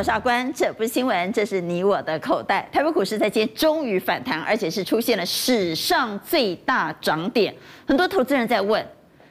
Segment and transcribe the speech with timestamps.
[0.00, 2.66] 我是阿关，这不是新闻，这是你我的口袋。
[2.72, 7.54] 台北股市在今天终于反弹，而且是出现了史上最大涨点。
[7.86, 8.82] 很多投资人在问，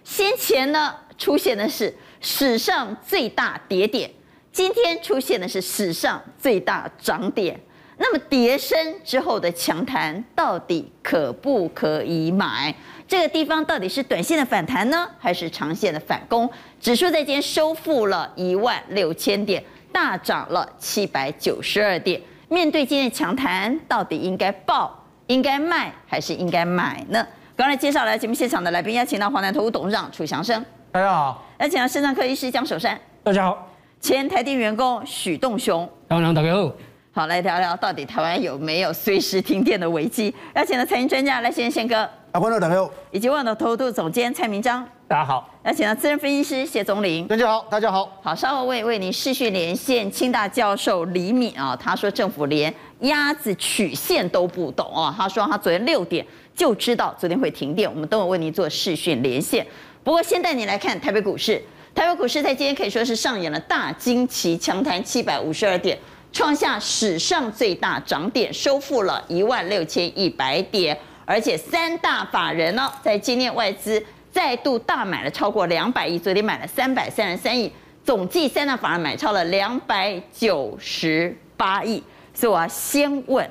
[0.03, 1.91] 先前呢出现的是
[2.21, 4.11] 史上最大跌点，
[4.51, 7.59] 今天出现的是史上最大涨点。
[7.97, 12.71] 那么跌升之后的强弹到底可不可以买？
[13.07, 16.47] 这个地方到底是短线的反弹呢，还是长线的反攻？
[16.79, 22.21] 指数在今天收复了一万六千点，大涨了七百九十二点。
[22.47, 27.25] 面对今天的强弹，到底应该报、应该卖，还是应该买呢？
[27.55, 33.55] 刚才介绍来节目现场的来宾，邀请到华南投顾董事长楚祥生，大家好；邀请到肾脏科医师江守山，大家好；
[33.99, 36.71] 前台电员工许栋雄，大家好。
[37.11, 40.33] 好，来聊聊到底台湾有没有随时停电的危机？
[40.55, 45.49] 邀请到财经专家来先，宪哥，阿欢乐大家好，以及万能投顾总监蔡明章，大家好。
[45.63, 48.07] 邀请到资深分析师谢宗林，大家好，大家好。
[48.21, 56.23] 好，稍后为为您视讯连线清大教授李敏啊，他说政府连鸭子曲线都不懂啊，他说他昨天六点
[56.55, 59.65] 就知道昨天会停电，我们等会为您做视讯连线。
[60.03, 61.59] 不过先带你来看台北股市，
[61.95, 65.97] 台北股市在今天可以说是上演了大惊奇，强弹七百五十二点。
[66.31, 70.95] 创下史上最大涨点，收复了一万六千一百点，
[71.29, 77.71] 而且三大法人呢，在今天外资再度大买了超过两百亿，昨天买了三百三十三亿，
[78.03, 82.01] 总计三大法人买超了两百九十八亿。
[82.33, 83.47] 所以我要先问，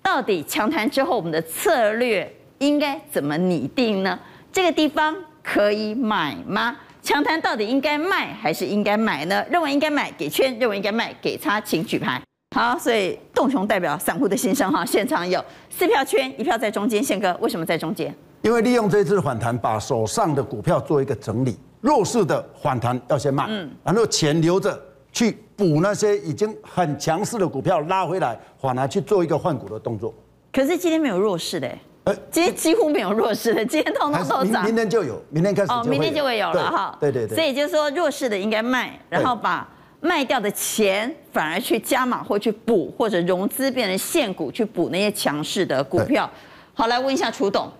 [0.00, 4.18] 到底强谈之后，我们的策略应该怎么拟定呢？
[4.50, 6.78] 这个地方可以买吗？
[7.02, 9.44] 强谈到底应该卖还是应该买呢？
[9.50, 12.22] 认为应该买给圈，认为应该卖给叉，请举牌。
[12.52, 17.02] 好，所以洞雄代表散户的心声哈，现场有四票圈，一票在中间。
[17.02, 18.14] 宪哥为什么在中间？
[18.42, 24.78] 因为利用这次反弹，把手上的股票做一个整理，弱势的反弹要先卖，嗯，然后钱留着
[25.10, 30.12] 去补那些已经很强势的股票拉回来，反而去做一个换股的动作。
[30.52, 31.66] 可是今天没有弱势的。
[32.04, 34.64] 呃，今天几乎没有弱势的，今天通通都涨。
[34.64, 35.72] 明天就有，明天开始。
[35.72, 36.98] 哦，明天就会有了哈。
[37.00, 37.36] 对对对。
[37.36, 39.68] 所以就是说，弱势的应该卖，然后把
[40.02, 46.28] 卖掉的钱反而去加码或去补，或者融资变成现股去补那些强势的股票。
[46.74, 47.70] 好，来问一下楚董，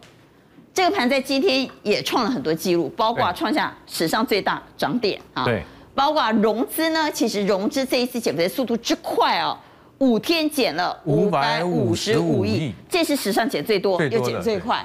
[0.72, 5.44] 这个盘在今天也创了很多记录，包括创下史上最大涨点啊。
[5.44, 5.62] 对。
[5.94, 9.58] 包括融资呢，其实融资这一次减肥的速度之快哦。
[9.98, 14.84] 五天减了五百五十五亿，这是史上减最多，又减最快。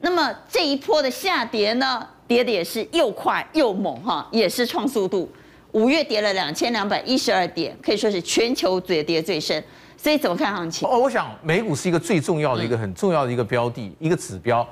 [0.00, 5.28] 那么这一波的下跌呢，跌的也是又快又猛哈，也是创速度。
[5.76, 9.62] 五月跌了两千两百一十二点，可以说是全球最跌最深。
[9.94, 10.88] 所以怎么看行情？
[10.88, 14.66] 哦，我想美股是一个最重要的一个很重要的一个标的，一个指标。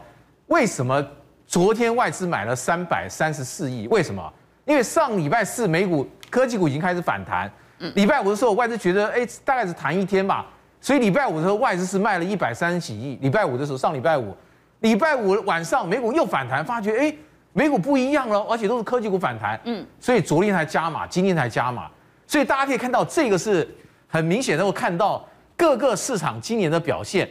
[0.46, 1.06] 为什么
[1.46, 3.86] 昨天外资买了三百三十四亿？
[3.88, 4.32] 为什么？
[4.64, 7.52] 因为上礼拜四美股科技股已经开始反弹。
[7.94, 10.46] 礼拜五的时候，外资觉得，哎，大概是弹一天吧，
[10.80, 13.18] 所以礼拜五的时候，外资是卖了一百三十几亿。
[13.20, 14.34] 礼拜五的时候，上礼拜五，
[14.80, 17.14] 礼拜五晚上，美股又反弹，发觉，哎，
[17.54, 21.88] 美股不一样了，而且都是科技股反弹，嗯，所以昨天才加码，今天才加码，
[22.26, 23.66] 所以大家可以看到，这个是
[24.06, 25.26] 很明显能够看到
[25.56, 27.26] 各个市场今年的表现。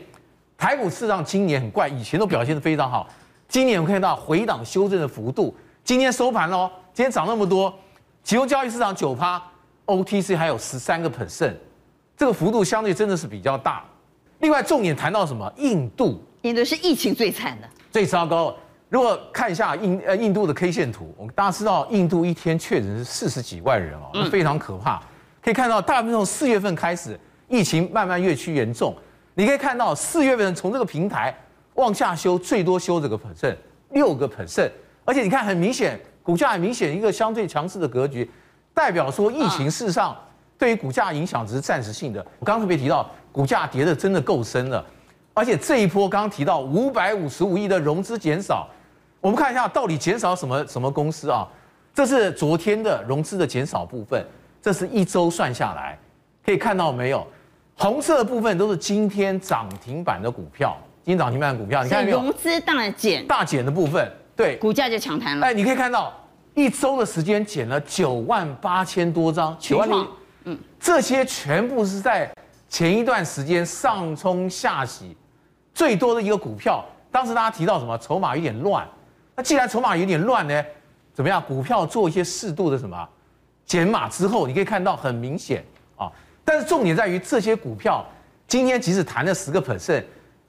[0.58, 3.08] 台股市场今年很怪，以前都表现的非常好，
[3.48, 7.78] 今年我们看到回档修正的幅度，今天收盘喽，今天涨那么多，
[8.24, 9.40] 其中交易市场九趴。
[9.86, 11.56] OTC 还有十三个 percent，
[12.16, 13.84] 这个幅度相对真的是比较大。
[14.40, 15.52] 另外，重点谈到什么？
[15.58, 18.56] 印度，印度是疫情最惨的，最糟糕。
[18.94, 25.02] 如果看一下印呃印度的 K 线图，我们大家知道，印度一天确诊是四十几万人哦，那非常可怕。
[25.42, 28.96] 可以看到，大部分从四月份开始，疫情慢慢越趋严重。
[29.34, 31.36] 你可以看到，四月份从这个平台
[31.74, 33.56] 往下修，最多修这个 percent，
[33.90, 34.70] 六个 percent，
[35.06, 38.30] 而且你看很明显，股价很明显一个相对强势的格局。
[38.76, 40.16] 代表说，疫情事实上
[40.56, 42.24] 对于股价影响只是暂时性的。
[42.38, 44.86] 我刚刚特别提到，股价跌的真的够深了，
[45.34, 48.70] 而且这一波刚刚提到五百五十五亿的融资减少，
[49.24, 51.48] 我们看一下到底减少什么什么公司啊？
[51.94, 54.22] 这是昨天的融资的减少部分，
[54.62, 55.98] 这是一周算下来，
[56.46, 57.26] 可以看到没有？
[57.78, 62.18] 红色的部分都是今天涨停板的股票，今天涨停板的股票，你看没有？
[62.18, 65.48] 融资大减，大减的部分，对，股价就强弹了。
[65.48, 66.14] 哎，你可以看到。
[66.54, 70.08] 一周的时间减了九万八千多张，九万零，
[70.44, 72.32] 嗯，这些全部是在
[72.70, 75.18] 前一段时间上冲下洗
[75.74, 76.86] 最多的一个股票。
[77.12, 77.98] 当时大家提到什么？
[77.98, 78.88] 筹码有点乱。
[79.36, 80.64] 那既然筹码有点乱呢，
[81.14, 81.42] 怎么样？
[81.42, 83.08] 股票做一些适度的什么
[83.66, 85.64] 减码之后，你可以看到很明显
[85.98, 86.12] 啊。
[86.46, 88.06] 但是重点在于这些股票
[88.48, 90.04] 今天即使弹了十个 percent，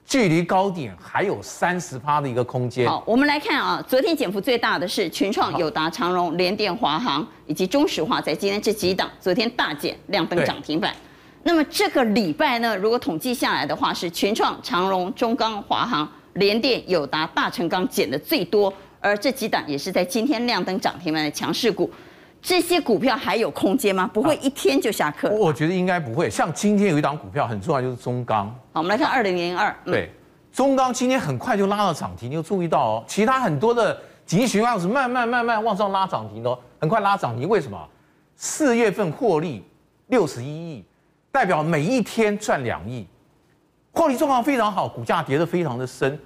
[0.05, 2.87] 距离高点还有三十趴的一个空间。
[2.87, 10.93] 好，我们来看啊，昨天减幅最大的是群创、友达、长荣、联电、华航以及中石化，在今天这几档昨天大减，亮灯涨停板。
[11.41, 21.89] 那么这个礼拜呢，如果统计下来的话，是群创、长荣、中钢、华航、联电、友达、大成钢减的最多，而这几档也是在今天亮灯涨停板的强势股。
[22.41, 24.07] 这些股票还有空间吗？
[24.13, 25.29] 不会一天就下课？
[25.31, 26.29] 我觉得应该不会。
[26.29, 28.45] 像今天有一档股票很重要，就是中钢。
[28.71, 29.75] 好，我们来看二零零二。
[29.83, 30.11] 对，
[30.51, 33.03] 中钢今天很快就拉到涨停，你有注意到哦？
[33.07, 37.49] 其他很多的景气循环是慢慢慢慢往上拉涨停的哦，很快拉涨停。
[37.49, 37.79] 为什么？
[38.35, 39.63] 四月份获利
[40.07, 40.85] 六十一亿，
[41.31, 43.07] 代表每一天赚两亿，
[43.95, 46.19] 获利状况非常好，股价跌得非常的深。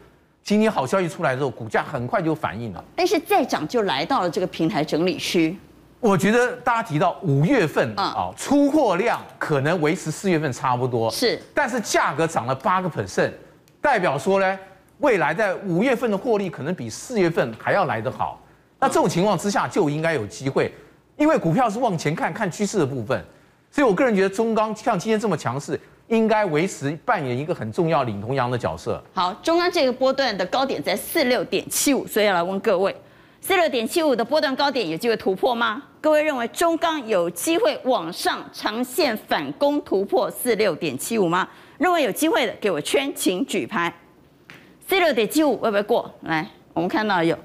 [0.44, 2.83] 今天好消息出来之后，股价很快就反应了。
[2.95, 5.56] 但是再涨就来到了这个平台整理区。
[6.00, 13.31] 我觉得大家提到五月份啊，出货量可能维持四月份差不多，是，但是价格涨了八个 percent，
[13.80, 14.60] 代表说呢，
[14.98, 18.42] 未来在五月份的获利可能比四月份还要来得好。
[18.80, 20.74] 那这种情况之下就应该有机会，
[21.18, 23.24] 因为股票是往前看看趋势的部分，
[23.71, 29.01] 所以我个人觉得中钢像今天这么强势，应该维持扮演一个很重要领头羊的角色。
[29.13, 32.95] 好，中钢这个波段的高点在四六点七五，所以要来问各位。
[33.42, 35.81] 四六点七五的波段高点有机会突破吗？
[36.01, 41.48] 各位认为中钢有机会往上长线反攻突破四六点七五吗？
[41.77, 43.94] 认为有机会的给我圈，请举牌。
[44.86, 46.13] 四六点七五会不会过？
[46.24, 47.38] 来，我们看到有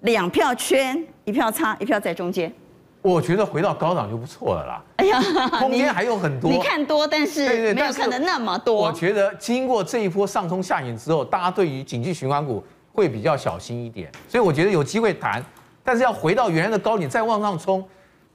[0.00, 2.52] 两票圈，一票差，一票在中间。
[3.02, 4.84] 我觉得回到高档就不错了啦。
[5.00, 5.20] 哎呀，
[5.58, 6.50] 空间还有很多。
[6.50, 8.74] 你看多，但是没有看的那么多。
[8.74, 12.64] 我觉得经过这一波上冲下影之后，大家对于景气循环股。
[12.92, 15.42] 会比较小心一点，所以我觉得有机会谈，
[15.84, 17.82] 但是要回到原来的高点再往上冲，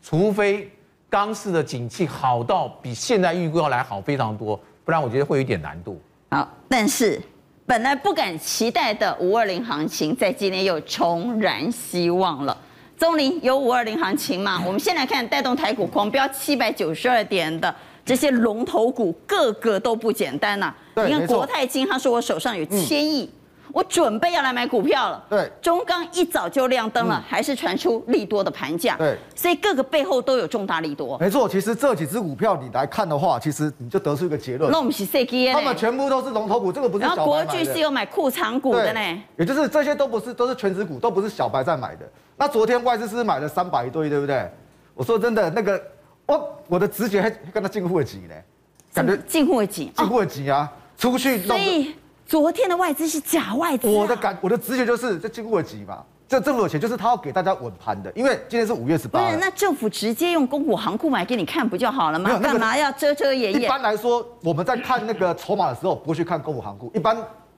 [0.01, 0.71] 除非
[1.09, 6.01] 钢市的景气好到比现在预估要来好非常多，不然我觉得会有一点难度。
[6.31, 7.21] 好，但是
[7.65, 12.57] 本来不敢期待的五二零行情，在今天又重燃希望了。
[12.97, 14.61] 宗霖有五二零行情嘛？
[14.65, 17.73] 我们先来看带动台股狂飙七百九十二点的
[18.05, 21.05] 这些龙头股，个个都不简单呐、啊。
[21.05, 23.23] 你看国泰金，他说我手上有千亿。
[23.23, 23.39] 嗯
[23.73, 25.21] 我准备要来买股票了。
[25.29, 28.95] 对，中钢一早就亮灯了，嗯、还是传出利多的盘价。
[28.95, 31.17] 对，所以各个背后都有重大利多。
[31.17, 34.71] 没错，其实这几只股票你来看的话，其实你就得出一个结论。
[34.71, 37.01] 那我们是 C G 他们全部都是龙头股，这个不是。
[37.01, 42.09] 然后国巨是有买库藏股的呢，也就是这些都不是，都是全值股，都不是小白在买的。
[42.37, 44.49] 那昨天外资是买了三百多亿，对不对？
[44.93, 45.81] 我说真的，那个
[46.25, 48.35] 我我的直觉还跟他近乎的急呢，
[48.93, 51.47] 感觉近乎的急，近乎的急啊，出去弄。
[51.47, 51.95] 所以
[52.25, 59.19] 昨天的外资是假外资，我的感，我的直觉就是这进货几嘛，这这么有钱，就是他要给大家稳盘的，因为今天是五月十八。
[59.23, 62.37] 不是，那政府直接用公股行库买给你看不就好了吗？
[62.39, 63.61] 干嘛要遮遮掩掩？
[63.63, 66.91] 一般来说，我们在看那个筹码的时候，不会去看公股行库。
[66.95, 67.17] 一般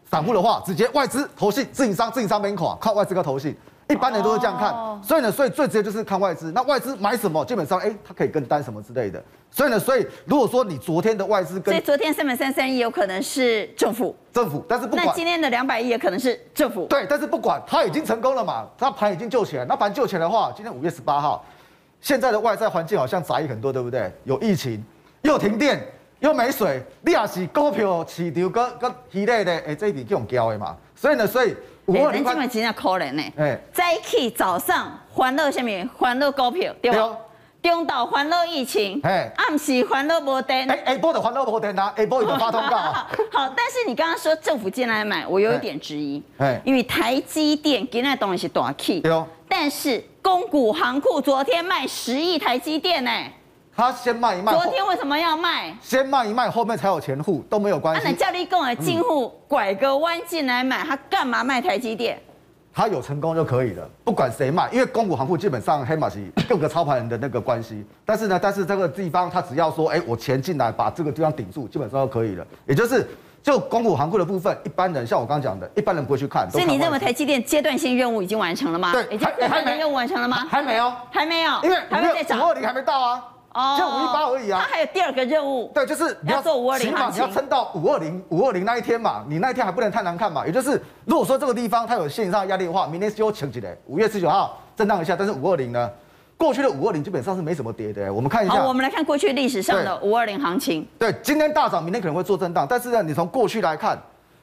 [0.10, 3.56] 散户的话，直接外资、投信、自营商、自营商边款，靠外资跟投信。
[3.90, 6.52] 一般人都是这样看，所以呢，所以最直接就是看外资。
[6.52, 9.24] 那外资买什么，基本上，哎，它可以跟单什么之类的。
[9.50, 15.06] 所以呢，所以如果说你昨天的外资跟，所以昨天三百三十三亿有可能是政府，政府，但是不管。
[15.08, 16.86] 那今天的两百亿也可能是政府。
[16.88, 19.64] 对，但是不管，它已经成功了嘛，它盘已经救起来。
[19.64, 21.46] 那盘救起来的话，今天五月十八号，
[22.02, 24.12] 现在的外在环境好像杂役很多，对不对？
[24.26, 24.84] 有疫情，
[25.22, 25.82] 又停电，
[26.20, 30.76] 又没水，你也是股票市场跟跟一类的，哎，这一点这种交的嘛。
[30.94, 31.56] 所以呢，所以。
[31.88, 33.24] 哎，人今晚真的可怜呢。
[33.38, 35.90] 哎，早起早上欢乐什么？
[35.98, 37.18] 欢乐股票对吧？
[37.64, 40.70] 中岛欢乐疫情，哎，暗时欢乐无电。
[40.70, 41.92] 哎哎，波的欢乐无电啊！
[41.98, 42.78] 哎，波有发通告。
[43.34, 46.24] 好，但是你刚刚说政府进来买，我有一点质疑。
[46.38, 49.02] 哎，因为台积电今天东西是大 K。
[49.02, 49.28] 对哦。
[49.50, 53.12] 但是公股行库昨天卖十亿台积电呢。
[53.78, 55.72] 他先卖一卖，昨天为什么要卖？
[55.80, 58.02] 先卖一卖，后面才有钱付，都没有关系。
[58.04, 62.20] 那叫你跟我进户拐个弯进来买，他干嘛卖台积电？
[62.74, 66.20] 他有成功就可以了，不管谁卖，因为公股行库基本上黑马是
[66.50, 67.86] 各个操盘人的那个关系。
[68.04, 72.44] 但是呢，但是这个地方他只要说，哎，我钱进来把这个地方顶住，基本上就可以了。
[72.66, 73.08] 也就是
[73.44, 76.50] 就公股行库的部分，一般人像我刚刚讲的，一般人不会去看。
[76.50, 78.92] 所以你认为台积电阶段性任务已经完成了吗？
[78.92, 80.48] 对，已经阶段性任务完成了吗？
[80.50, 83.24] 还没有，还没有，因为还没在涨，五二零还没到啊。
[83.78, 90.46] 就五一八而已啊，他还有第二个任务，对，就是你要，要做五二零，起码你要撑到五二零五二零那一天嘛，你那一天还不能太难看嘛。
[90.46, 95.90] 也就是如果说这个地方它有线上压力的话，明天就强起来，五月十九号震荡一下，但是五二零呢，
[96.38, 98.14] 过去的五二零基本上是没什么跌的。
[98.14, 100.88] 我们看一下，好，我们来看过去历史上的五二零行情。
[101.00, 103.98] 对，今天大涨，明天可能会做震荡，但是呢，你从过去来看，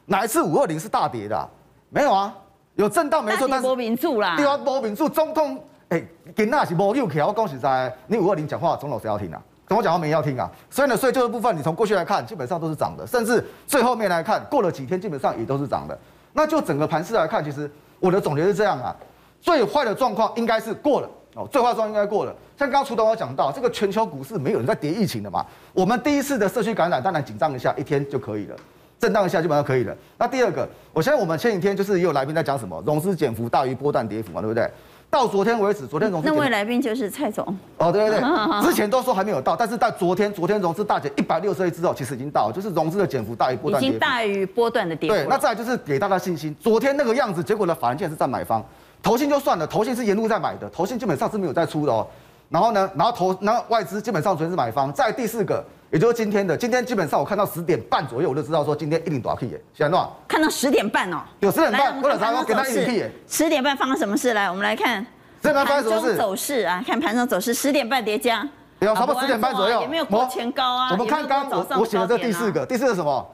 [0.07, 1.49] 哪一次五二零是大跌的啊？
[1.91, 2.35] 没有啊，
[2.75, 5.57] 有震荡没错，但是波名著啦，波名著，中通，
[5.89, 6.03] 哎，
[6.35, 9.41] 今仔是无六条，我讲实在，你五二零讲话，总老师要听啊。
[9.67, 10.51] 怎么讲话没人要听啊。
[10.71, 15.99] 所以呢，所以这个部分你从过去来看，基本上都是涨的，甚至最后面来看，过了几天基本上也都是涨的。
[16.33, 18.95] 那就整个盘势来看，其实我的总结是这样啊，
[19.41, 22.35] 最坏的状况应该是过了哦，最坏状况应该过了。
[22.59, 28.57] 像刚刚楚董我讲到，这个全球股市没有人在跌疫情的嘛，我们第一次的社区感染当然紧张一下，一天就可以了。
[28.99, 29.95] 震荡一下基本上可以了。
[30.17, 34.71] 那第二个，我相信我们前几天就是也有来宾在讲什么，融资减幅大于波段跌幅嘛，对不对？
[35.15, 37.47] 到昨天为止，昨天融资那位来宾就是蔡总。
[37.79, 43.81] 哦，对对对， 之前都说还没有到，但是到昨天，昨天融资大减一百六十亿之后，其实已经到了，就是融资的减幅大于波段。
[43.81, 45.15] 已经大于波段的跌幅。
[45.15, 48.61] 对，那再来就是给大家信心，昨天那个样子，结果呢，法人竟然是在买方，
[49.01, 52.05] 投信就算了，投信是沿路在买的，投信基本上是没有在出的哦。
[52.49, 54.93] 然后呢，然后投，然后外资基本上全是买方。
[54.93, 60.13] 在第四个，也就是今天的，今天基本上我看到十点半左右，我就知道说今天一定多少 K 耶，现在多少？
[60.27, 63.13] 看到十点半哦，有十点半，或者才我给他一点 K 耶。
[63.29, 64.35] 十点半发生什么事？
[64.35, 65.07] 来，我们来看
[65.41, 68.45] 盘中走势啊，看盘中走势，十点半叠加，
[68.81, 70.89] 有差不多十点半左右，也没有过前高啊。
[70.91, 73.25] 我们看刚我我写的这第四个，第四个什么？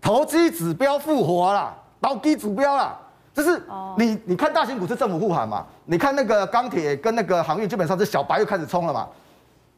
[0.00, 2.96] 投机指标复活了，投机指标了。
[3.34, 3.60] 就是
[3.98, 5.66] 你，你看大型股是政府护航嘛？
[5.86, 9.08] 你看那个钢铁跟那个航运，基本上是小白又开始冲了嘛？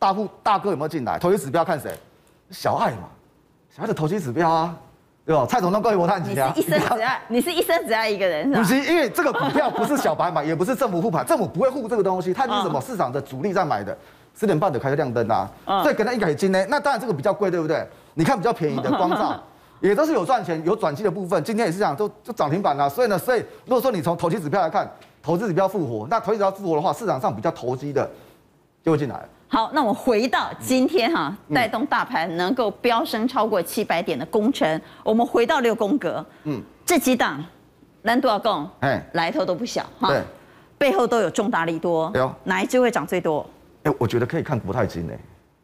[0.05, 1.19] 大户大哥有没有进来？
[1.19, 1.91] 投机指标看谁？
[2.51, 3.09] 小爱嘛，
[3.75, 4.77] 小爱的投机指标啊，
[5.25, 5.47] 对吧？
[5.49, 6.53] 蔡总统各位我探几家？
[6.55, 8.59] 一生只爱，你是一生只爱一个人是吧？
[8.61, 12.79] 不是，因为这个股票不是小白买，也不是政府护盘，政府不会护这个东西，它是什么？
[12.83, 13.97] 市场的主力在买的。
[14.39, 15.49] 十点半的开始亮灯啊，
[15.83, 17.89] 所以给他一改金呢，那当然这个比较贵，对不对？
[18.13, 19.43] 你看比较便宜的 光照。
[19.81, 21.43] 也都是有赚钱、有转机的部分。
[21.43, 22.91] 今天也是这样，都就涨停板了。
[22.91, 24.91] 所以呢，所以如果说你从投机指标来看，
[25.23, 28.11] 投资指标复活，那投机指标复活的话，市场上比较投机的
[28.83, 29.27] 就会进来。
[29.55, 37.41] 好，那我们回到今天哈，带动大盘能够飙升超过七百点的功臣，我们回到六宫格，嗯，这几档
[38.03, 40.21] 难度要共，哎，来头都不小哈，对，
[40.77, 43.49] 背后都有重大利多，有哪一只会涨最多？
[43.85, 45.17] 哎，我觉得可以看国泰金诶。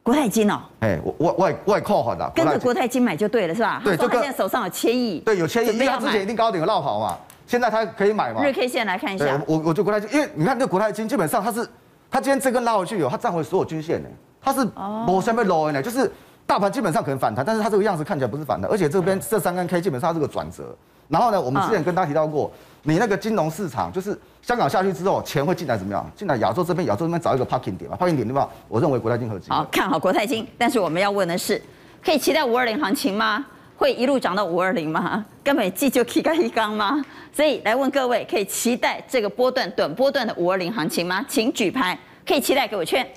[0.04, 3.02] 国泰金哦，哎，我我我我也看好的，跟着国泰金。
[3.02, 3.82] 买就对了，是吧？
[3.84, 8.40] 对，就现在手上有千亿，对，有千亿，因为他之前一定高点有落跑嘛，现在他可以买嘛。
[8.44, 11.68] 日 K 线来看一下，我我就国泰金，因为你看这国泰金基本上它是，
[12.10, 14.08] 它今天这根拉回去有，它站回所有均线呢，
[14.40, 14.64] 它是
[15.06, 16.10] 某下面 low 呢，就是
[16.46, 20.76] 大盘基本上可能反弹，但是它这个样子看起来不是反弹，而且这边这三根 K 基本上是个转折。
[21.08, 22.50] 然后呢，我们之前跟大家提到过，
[22.82, 26.08] 你那个金融市场就是香港下去之后，钱会进来怎么样？
[26.16, 28.48] 进来亚洲这边，亚洲这边找一个 parking 点嘛，parking 点对吧？
[28.68, 29.50] 我认为国泰金合计。
[29.50, 31.60] 好，看好国泰金，但是我们要问的是，
[32.04, 33.44] 可以期待五二零行情吗？
[33.80, 35.24] 会一路涨到五二零吗？
[35.42, 37.02] 根本记就 K 干一刚吗？
[37.32, 41.24] 所以来问各位，可以期待这个波段短波段的五二零行情吗？
[41.26, 43.10] 请举牌，可以期待给我圈，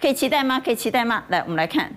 [0.00, 0.58] 可以期待吗？
[0.64, 1.22] 可以期待吗？
[1.28, 1.92] 来，我们来看，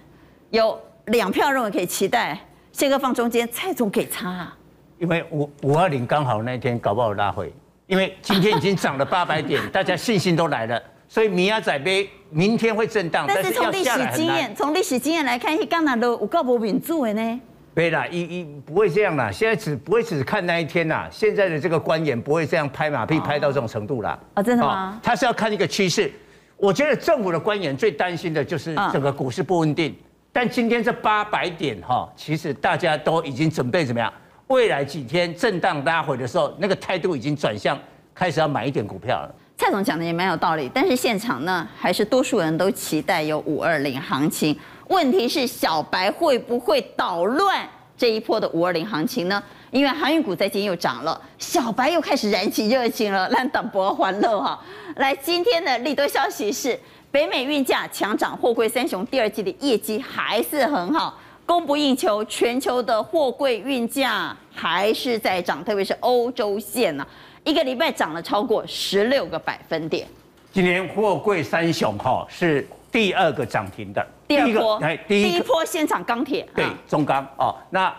[0.50, 2.38] 有两票认为可以期待，
[2.74, 4.58] 谢哥放中间，蔡总给差啊。
[5.00, 7.54] 因为五五二零刚好那天搞不好拉回，
[7.88, 13.26] 因为今天已经涨了八百点， 大家信心都来了，所以米亚仔杯明天会震荡。
[13.26, 17.42] 但是从历史经验，从历史经验来看，一刚拿都有够不稳住的呢。
[17.74, 24.20] 对啦，一一不会这样啦，现在只不会只看那一天啦，现在的这个官员不会这样拍马屁拍到这种程度啦。
[24.34, 25.00] 啊，真的吗？
[25.02, 26.12] 他是要看一个趋势。
[26.58, 29.96] 我觉得政府的官员最担心的就是整个股市不稳定，
[30.34, 34.12] 但今天这八百点哈，其实大家都已经准备怎么样？
[34.48, 37.80] 未来几天震荡拉回的时候，那个态度已经转向，
[38.14, 39.34] 开始要买一点股票了。
[39.58, 44.58] 蔡总讲的也蛮有道理，但是现场呢，还是多数人都期待有五二零行情。
[44.92, 47.66] 问题是小白会不会捣乱
[47.98, 49.42] 这一波的五二零行情呢？
[49.72, 54.62] 因为航运股在今天又涨了，小白又开始燃起热情了，让等博欢乐哈。
[54.98, 56.78] 来，今天的利多消息是，
[57.10, 61.18] 北美运价强涨，货柜三雄第二季的业绩还是很好。
[61.46, 67.08] 供不应求，全球的货柜运价还是在涨，特别是欧洲线呢、啊，
[67.46, 70.06] 一个礼拜涨了超过十六个百分点。
[70.52, 77.94] 今年货柜三雄哈是第二个涨停的，第二波，哎，第一波先涨钢铁，对，中钢哦，那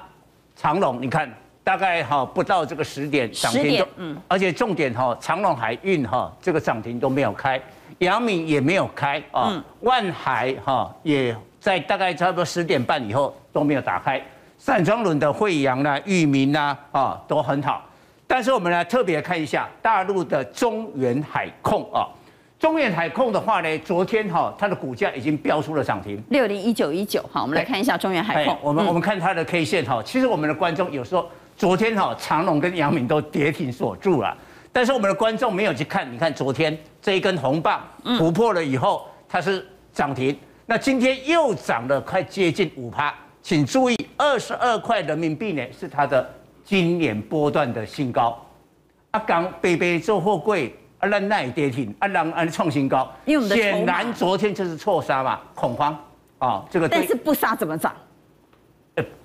[0.55, 1.33] 长隆你看
[1.65, 7.61] 大概哈不到这个十点涨停，嗯，而且重点哈长隆海运哈这个涨停都没有开，
[7.99, 13.35] 阳明也没有开啊，万海哈也在大概差不多十点半以后。
[13.53, 14.19] 都没有打开，
[14.57, 17.85] 散装轮的惠阳啦、裕民啦，啊，都很好。
[18.27, 22.09] 但是我们来特别看一下大陆的中原海控啊，
[22.62, 27.21] 中远海控的话呢，昨天哈它的股价已经飙出了涨停，六零一九一九。
[27.33, 28.57] 好，我们来看一下中远海控。
[28.62, 34.38] 我们我们看它的 K 线哈，其实我们的观众有时候昨天哈长隆跟杨敏都跌停锁住了，
[34.73, 37.83] 但是我们的观众没有去看，你看昨天这一根红棒
[38.16, 43.12] 突破了以后，它是涨停，那今天又涨了快接近五趴。
[43.42, 48.40] 请注意，二十二块人民币呢，是它的今年波段的新高。
[49.11, 50.73] 阿刚北北做货柜，
[51.03, 53.11] 阿兰也跌停，啊，让安创新高。
[53.49, 55.97] 显然昨天就是错杀嘛，恐慌
[56.39, 57.93] 啊，这个但是不杀怎么涨？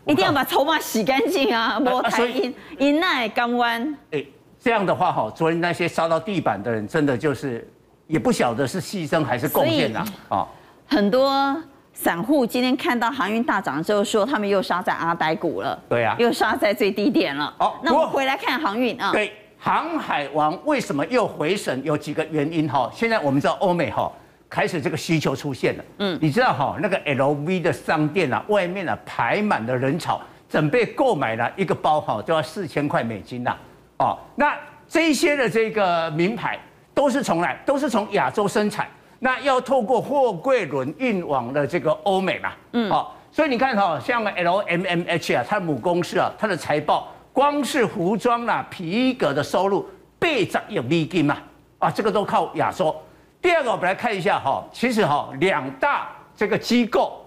[0.05, 1.77] 一定要把筹码洗干净啊！
[1.79, 3.97] 摸台阴阴奈港湾。
[4.11, 4.23] 哎，
[4.59, 7.69] 这样的话哈，昨天那些烧到地板的人，真的就是
[8.07, 10.47] 也不晓得是牺牲还是贡献呐啊！
[10.87, 11.55] 很多
[11.93, 15.77] 散户今天看到航运大涨之后，说他们又杀在阿呆股了。
[15.89, 17.53] 对呀，又杀在最低点了。
[17.57, 19.11] 好，那我们回来看航运啊。
[19.11, 19.33] 对，
[19.67, 21.83] 航海王为什么又回神？
[21.83, 22.89] 有几个原因哈。
[22.93, 24.09] 现在我们知道欧美哈。
[24.49, 33.57] 开始这个需求出现了，嗯，你知道哈，那个 LV 的商店啊，外面啊排满了人潮，准备购买了一个包哈，就要四千块美金呐，
[33.99, 34.57] 哦，那
[34.87, 36.57] 这些的这个名牌
[36.93, 38.87] 都是从来都是从亚洲生产，
[39.19, 51.37] 那要透过货柜轮运往了这个欧美嘛，嗯，哦，所以你看哈，像 LMMH 啊，它的母公司啊，它的财报光是服装啊、皮革的收入倍涨有美金嘛，
[51.77, 52.95] 啊，这个都靠亚洲。
[53.39, 57.23] 第二个，我们来看一下哈，其实哈，两大这个机构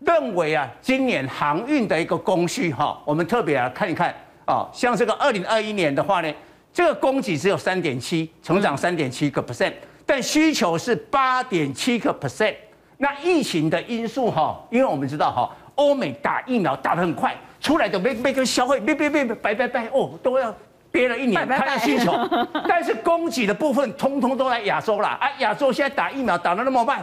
[0.00, 4.12] 认为啊，今年航运的一个供需哈，我们特别来看一看
[4.46, 6.34] 啊，像这个二零二一年的话呢，
[6.72, 12.56] 这个供给只有三点七，成长三点七个 percent，但需求是八点七个 percent。
[12.98, 20.54] 那疫情的因素哈，因为我们知道哈，欧美打疫苗打得很快，出来的没没跟消费别别别拜拜拜哦，都要。
[20.90, 22.12] 憋了一年，看到需求，
[22.68, 25.30] 但是供给的部分通通都在亚洲啦啊！
[25.38, 27.02] 亚洲现在打疫苗打得那么慢，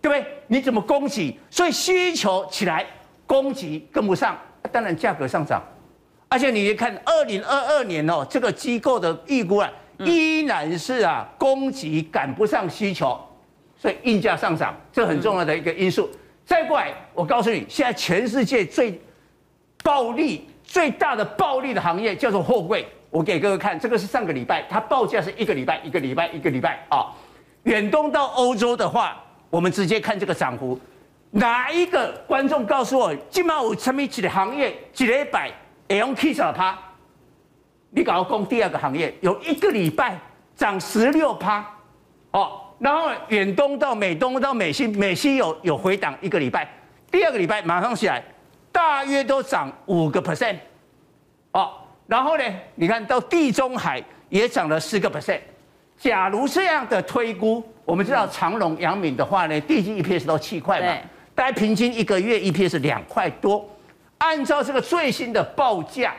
[0.00, 0.26] 对不对？
[0.46, 1.38] 你怎么供给？
[1.50, 2.86] 所以需求起来，
[3.26, 4.34] 供给跟不上，
[4.72, 5.62] 当然价格上涨。
[6.30, 13.20] 而且你看，二零二二年哦，这个机构的预估啊，依然是啊，供给赶不上需求，
[13.76, 16.08] 所以运价上涨，这很重要的一个因素。
[16.46, 18.98] 再过来，我告诉你，现在全世界最
[19.88, 22.86] 暴利、最大的暴利的行业叫做货柜。
[23.08, 27.06] 我给各位看，这个是上个礼拜，它报价是一个礼拜一个礼拜一个礼拜啊。
[27.62, 29.16] 远东到欧洲的话，
[29.48, 30.78] 我们直接看这个涨幅。
[31.30, 35.50] 哪一个观众告诉我，今晚有什么几个行业几礼拜
[35.88, 36.78] 会用七十趴？
[37.88, 40.18] 你搞个工第二个行业，有一个礼拜
[40.54, 41.64] 涨十六趴
[42.32, 42.60] 哦。
[42.78, 46.68] 然后远东到美东到美西，美西有有回档一个礼拜，
[47.10, 48.22] 第二个礼拜马上起来，
[48.72, 50.56] 大约都涨五个 percent
[51.52, 51.72] 哦。
[52.06, 55.40] 然后呢，你看到地中海也涨了四个 percent。
[55.98, 60.96] 假如这样的推估，我们知道长隆、阳敏的话呢，第一季 EPS 都七块嘛，
[61.34, 63.68] 大概平均一个月 EPS 两块多。
[64.18, 66.14] 按照这个最新的报价，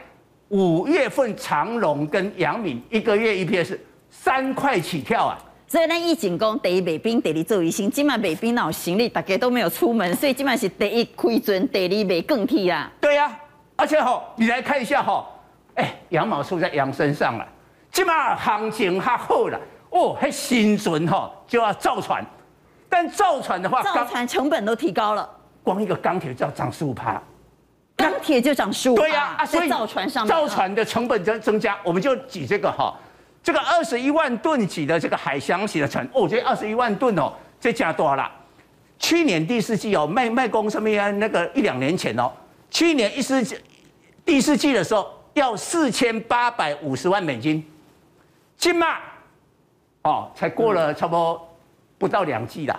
[0.49, 3.77] 五月份长隆跟阳敏一个月 EPS
[4.09, 5.37] 三块起跳啊。
[5.69, 12.91] 所以呢，一景工第一北冰，第二做一星，今晚北冰脑行李大家都没有出门，所以今晚是第一亏损，第二没更替啊。
[12.99, 13.39] 对呀、啊，
[13.75, 15.23] 而且哈，你来看一下哈。
[15.75, 17.47] 哎，羊毛出在羊身上了，
[17.91, 20.17] 起码行情较好了哦。
[20.19, 22.25] 还新船哈就要造船，
[22.89, 25.29] 但造船的话，造船成本都提高了，
[25.61, 27.21] 光一个钢铁就要涨十五趴，
[27.95, 28.95] 钢铁就涨十五。
[28.95, 32.97] 对呀，啊，所以造船上面造船的成本增增加，我们就举这个哈，
[33.43, 38.31] 这个二十一万吨级的这个海翔型的船，哦，这二十一万吨哦，这加多少了？
[38.97, 42.31] 去年第四季哦，卖卖工上面那个一两年前哦，
[42.69, 43.57] 去年一四季
[44.25, 45.13] 第四季的时候。
[45.35, 47.63] 要四千八百五十万美金，
[48.57, 48.97] 金嘛
[50.01, 51.47] 哦，才过了差不多
[51.97, 52.77] 不到两季啦，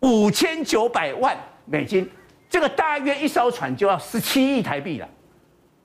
[0.00, 2.08] 五千九百万美金，
[2.48, 5.08] 这个大约一艘船就要十七亿台币了。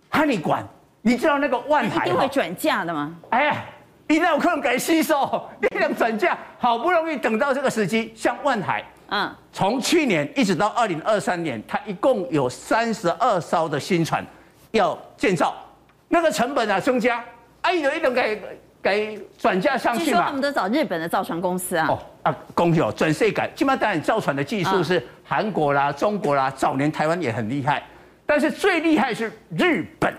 [0.09, 0.67] 哈，你管？
[1.01, 3.17] 你知道那个万海一定会转价的吗？
[3.29, 3.65] 哎呀，
[4.11, 14.21] 你那有可能给吸收， 你想转嫁，好不容易等到这个时机，像万海，嗯，从去年一直到二零二三年，它一共有三十二艘的新船
[14.71, 15.55] 要建造。
[16.09, 17.23] 那个成本啊增加，
[17.61, 18.41] 哎，有一种给
[18.83, 20.05] 给转嫁上去嘛。
[20.05, 21.87] 据说他们都找日本的造船公司啊。
[21.87, 23.49] 哦啊，恭喜哦，转税改。
[23.55, 27.81] 基本上当然造船的技术是韩国啦、中国啦，早年台湾也很厉害，
[28.25, 30.13] 但是最厉害是日本。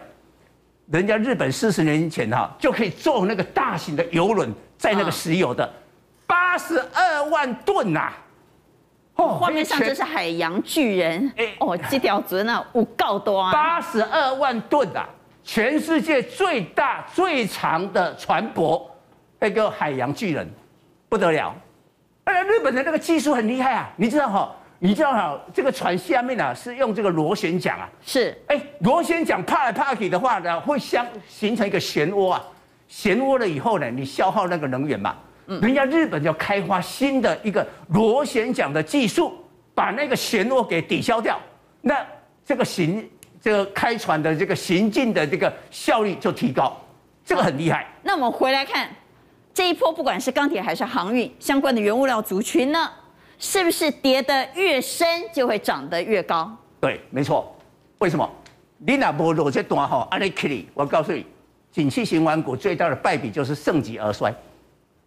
[0.92, 5.68] 人家日本四十年前哈就可以做那个大型的游轮，在那个石油的
[6.26, 8.12] 八十二万吨呐。
[9.14, 11.32] 哦，画面上这是海洋巨人。
[11.38, 13.50] 哎，哦，这条船啊有够多啊。
[13.50, 15.08] 八十二万吨啊。
[15.42, 18.80] 全世界最大最长的船舶，
[19.40, 20.48] 那个海洋巨人，
[21.08, 21.54] 不得了。
[22.24, 23.90] 哎，日本的那个技术很厉害啊！
[23.96, 24.54] 你知道哈？
[24.84, 25.40] 你知道哈？
[25.54, 27.88] 这个船下面啊是用这个螺旋桨啊。
[28.04, 28.36] 是。
[28.48, 32.44] 哎，螺旋桨啪来啪去的话呢，会相形成一个漩涡啊。
[32.90, 35.14] 漩涡了以后呢，你消耗那个能源嘛。
[35.46, 35.60] 嗯。
[35.60, 39.32] 人家日本要开发新的一个螺旋桨的技术，
[39.72, 41.38] 把那个漩涡给抵消掉。
[41.80, 41.96] 那
[42.44, 43.08] 这个行。
[43.40, 46.80] 这个开船的这个行进的这个效率就提高，
[47.24, 47.84] 这个很厉害。
[48.00, 48.88] 那我们回来看
[49.52, 52.88] 这一波，不管是钢铁还是航运相关的原物料族群呢，
[53.42, 56.48] 是不是跌得越深就会涨得越高？
[56.80, 57.52] 对，没错。
[57.98, 58.30] 为什么？
[58.78, 61.26] 你那波落这段哈，阿里 k 我告诉你，
[61.72, 64.32] 景气循环股最大的败笔就是盛极而衰。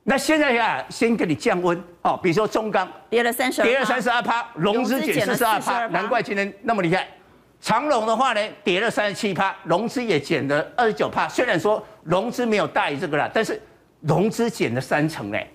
[0.03, 7.07] 那现在呀，先给你降温哦，比如说中钢跌了三十，跌了三十二趴，融资减四十二趴，难怪今天那么厉害。
[7.61, 11.25] 长隆的话呢，跌了三十七趴，融资也减了二十九趴。
[11.29, 13.61] 虽然说融资没有大于这个啦，但是
[14.01, 15.49] 融资减了三成嘞。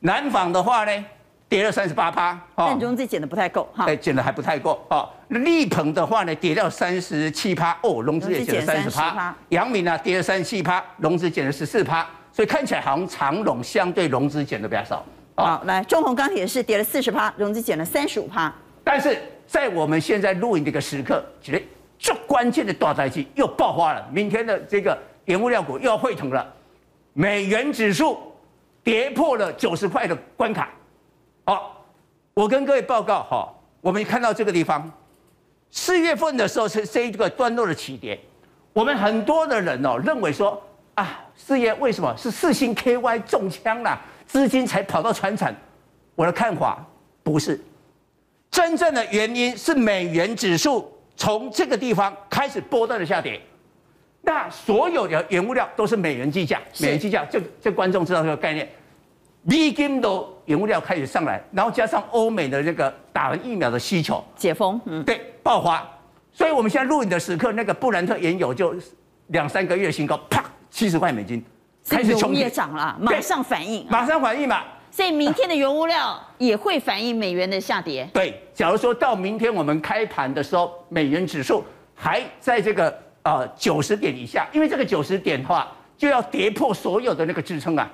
[0.00, 1.04] 南纺的话呢，
[1.48, 3.84] 跌了三十八趴，但融资减的不太够哈。
[3.86, 5.08] 哎，减的还不太够哦。
[5.28, 9.34] 那力鹏的话呢，跌掉三十七趴，哦，融资也减了三十趴。
[9.50, 12.04] 阳明呢，跌了三十七趴，融资减了十四趴。
[12.32, 15.04] 所以看起来好像长荣相对融资减的比较少。
[15.36, 18.52] 好，来中鸿钢铁是跌了四十趴，融资减了三十五趴。
[18.82, 21.64] 但是在我们现在录影这个时刻，其实
[21.98, 24.04] 最关键的大灾机又爆发了。
[24.10, 26.46] 明天的这个原物料股又要沸腾了，
[27.12, 28.18] 美元指数
[28.82, 30.68] 跌破了九十块的关卡。
[32.36, 34.92] 好，我跟各位报告哈，我们看到这个地方，
[35.70, 38.18] 四月份的时候是这一个段落的起点，
[38.74, 40.62] 我们很多的人哦认为说。
[40.96, 44.00] 啊，四月为什么是四星 KY 中枪了？
[44.26, 45.54] 资金才跑到船产？
[46.14, 46.82] 我的看法
[47.22, 47.60] 不是，
[48.50, 53.38] 真正的原因是美元指数从这个地方开始波段的下跌。
[54.22, 58.66] 那所有的原物料都是美元计价，美元计价，这这观众知道这个概念。
[59.42, 60.08] 美金的
[60.46, 65.86] 原物料开始上来，然后加上欧美的这个打了疫苗的需求解封，嗯，对，爆发。
[66.32, 68.74] 所以我们现在录影的时刻，那个布兰特原油就
[69.28, 70.44] 两三个月新高，啪。
[70.68, 71.42] 七十块美金，
[71.88, 74.62] 开始冲也涨了，马上反应，马上反应嘛。
[74.90, 78.06] 所以明天的原物料也会反映美元的下跌。
[78.12, 87.90] 对，假如说到明天我们开盘的时候，美元指数还在这个呃九十点以下，因为这个九十点的话就要跌破所有的那个支撑啊，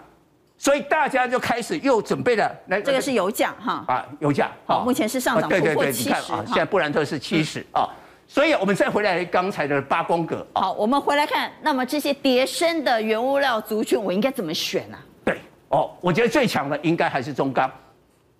[0.63, 2.81] 所以大家就开始又准备了来。
[2.81, 7.91] 这个是油价哈啊，油价好，目前是上涨突破七十啊，现在布兰特是七十啊。
[8.29, 10.47] 所以，我们再回来刚才的八宫格。
[10.55, 15.03] 好，我们回来看，那么这些叠升的原物料族群，我应该怎么选呢、啊？
[15.25, 17.69] 对，哦，我觉得最强的应该还是中钢，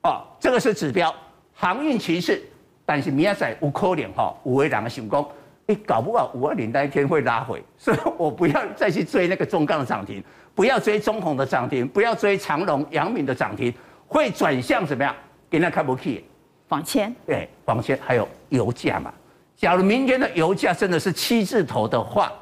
[0.05, 1.13] 哦，这个是指标，
[1.53, 2.41] 航运趋势。
[2.87, 5.29] 但是明仔有可能哈，五位两个成功，
[5.67, 10.23] 你搞不好五二零那一天会拉回，所以我不要再去追那个中钢的涨停，
[10.55, 13.73] 不要追中鸿的涨停，不要追长荣、阳明的涨停，
[14.07, 15.15] 会转向怎么样？
[15.51, 16.25] 给人家看不起，
[16.69, 19.13] 纺纤，对，纺纤还有油价嘛。
[19.57, 22.33] 假如明天的油价真的是七字头的话，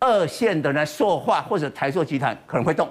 [0.00, 2.88] 二线的呢，塑化或者台塑集团可能会动。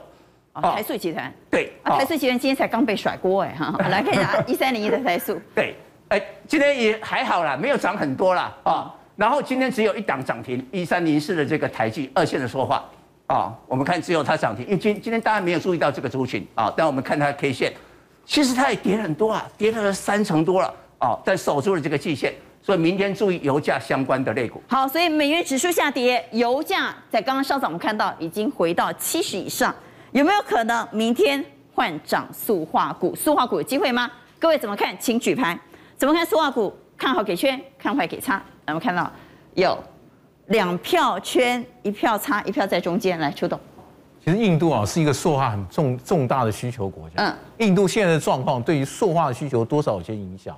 [0.53, 1.31] 哦，台塑集团。
[1.51, 5.39] 对，啊，台塑集团今天才刚被甩锅哎哈，来看一下 一三零一的台塑。
[5.53, 5.75] 对，
[6.07, 8.93] 哎，今天也还好啦，没有涨很多啦啊。
[9.15, 12.83] 然后今天只有一档涨停，一三零四的这个台积二线的塑化
[13.27, 17.73] 啊，我们看只有它涨停，因为今今天大家没有注意到这个族群啊，但我们看它 K 线，
[18.25, 22.33] 其实它也跌很多啊，跌了三成多了啊，但守住了这个季线。
[22.59, 24.61] 所以明天注意油价相关的类股。
[24.67, 29.73] 好，所以美元指数下跌，油价在刚刚稍早我们看到已经回到七十以上，
[30.11, 33.15] 有没有可能明天换涨塑化股？
[33.15, 34.11] 塑化股有机会吗？
[34.37, 34.93] 各位怎么看？
[34.99, 35.57] 请举牌。
[35.97, 36.73] 怎么看塑化股？
[36.97, 38.41] 看好给圈，看坏给叉。
[38.65, 39.09] 我们看到
[39.53, 39.77] 有
[40.47, 43.19] 两票圈，一票差，一票在中间。
[43.19, 43.59] 来，邱董。
[44.23, 47.15] 其实印度啊是一个塑化很重重大的需求国家。
[47.17, 47.35] 嗯。
[47.59, 50.57] 印度现在的状况对于塑化的需求多少有些影响。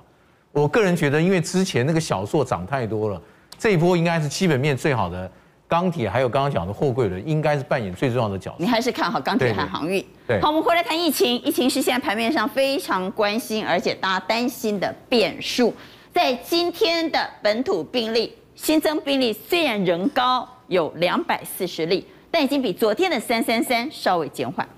[0.52, 3.22] 我个人觉得，因为之前那个小塑涨太多了，
[3.56, 5.30] 这一波应该是基本面最好的
[5.68, 8.56] 钢铁，还有刚刚讲的货柜轮，应该是扮演最重要的角色。
[8.58, 10.04] 你还是看好钢铁和航运？
[10.26, 10.40] 对。
[10.40, 11.40] 好，我们回来谈疫情。
[11.42, 15.72] 疫情是现在盘面上非常关心，而且大家担心的变数。
[16.12, 24.68] 在今天的本土病例新增病例虽然仍高，有两百四十例，但已经比昨天的三三三稍微减缓。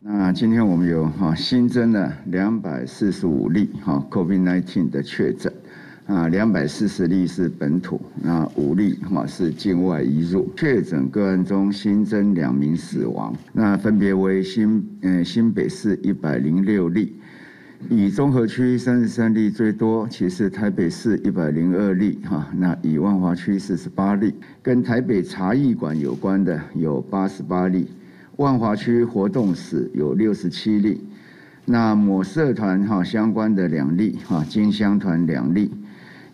[0.00, 5.50] 那今天我们有哈新增了两百四十五例哈 COVID-19 的确诊，
[6.06, 17.16] 啊，两百四十例是本土，那五例哈是境外移入确诊个案中新增两名死亡，那分别为新嗯新北市一百零六例，
[17.90, 27.88] 以中和区三十三例最多，其次台北市一百零二例哈，那以万华区四十八例，跟台北茶艺馆有关的有八十八例。
[28.36, 31.00] 万华区活动室有六十七例，
[31.64, 35.70] 那某社团哈相关的两例哈，金乡团两例，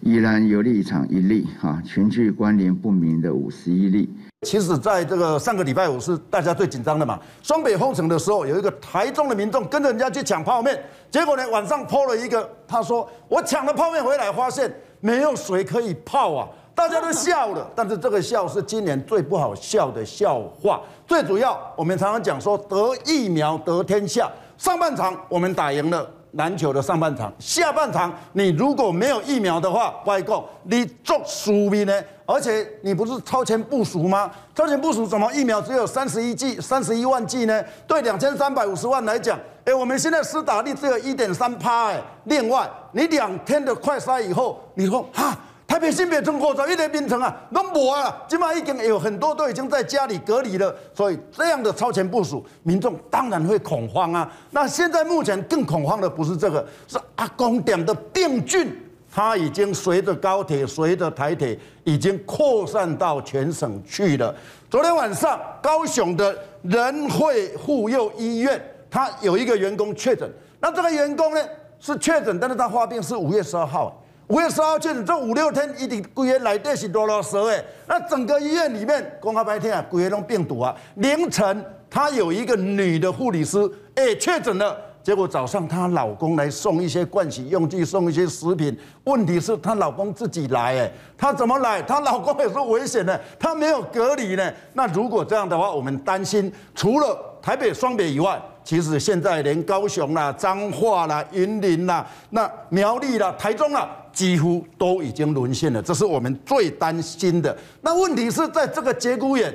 [0.01, 4.09] 宜兰游历场一例哈，群聚关联不明的五十一例。
[4.43, 16.49] 其实，在这个上个礼拜五是大家最紧张的嘛，双北封城的时候，有一个台中的民众跟着人家去抢泡面，结果呢晚上 po 了一个，他说我抢了泡面回来，发现没有水可以泡啊。
[16.75, 20.81] 大家都笑了，但是这个笑是今年最不好笑的笑话。
[21.07, 24.29] 最主要，我们常常讲说得疫苗得天下。
[24.59, 31.93] 上半场我们打赢了篮球的上半场，下半场你如果没有疫苗的话，外公你做输命呢？
[32.33, 34.31] 而且你不是超前部署吗？
[34.55, 37.63] 超前部署怎么疫苗只有三十一剂、三十一万剂呢？
[37.87, 45.37] 对两千三百五十万来讲，哎，我们现在施打率只有一点三趴，哎，另外你两天的快筛以后，你说哈？
[45.65, 54.31] 台北新北城火车一点冰城啊，都没啊，起码已经有很多都已经在家里隔离了，所以这样的超前部署，民众当然会恐慌啊。
[54.51, 58.71] 那现在目前更恐慌的不是这个，是阿公点的病菌，
[59.15, 64.35] 它已经随着高铁、随着台铁已经扩散到全省去了。
[64.71, 68.59] 昨天晚上，高雄的仁惠妇幼医院，
[68.91, 70.27] 它有一个员工确诊，
[70.61, 71.41] 那这个员工呢
[71.79, 74.03] 是确诊，但是他发病是五月十二号。
[74.29, 77.63] 五月十二号确诊，这五六天一定规个内底是多啰嗦诶。
[77.87, 80.75] 那整个医院里面，公开白天啊，规个拢病毒啊。
[80.95, 83.59] 凌晨，他有一个女的护理师，
[83.95, 84.75] 哎，确诊了。
[85.03, 88.77] 结果早上她老公来送一些盥洗用具，送一些食品。
[89.05, 91.83] 问题是她老公自己来，哎，她怎么来？
[91.83, 94.53] 她老公也是危险的，她没有隔离呢。
[94.75, 103.99] 那如果这样的话，我们担心，除了台北、双北以外，其实现在连高雄啦、彰化啦、云林啦、那苗栗啦、台中啦。
[104.13, 107.57] 几乎都已经沦陷了，这是我们最担心的。
[107.81, 109.51] 那问题是在这个节骨眼，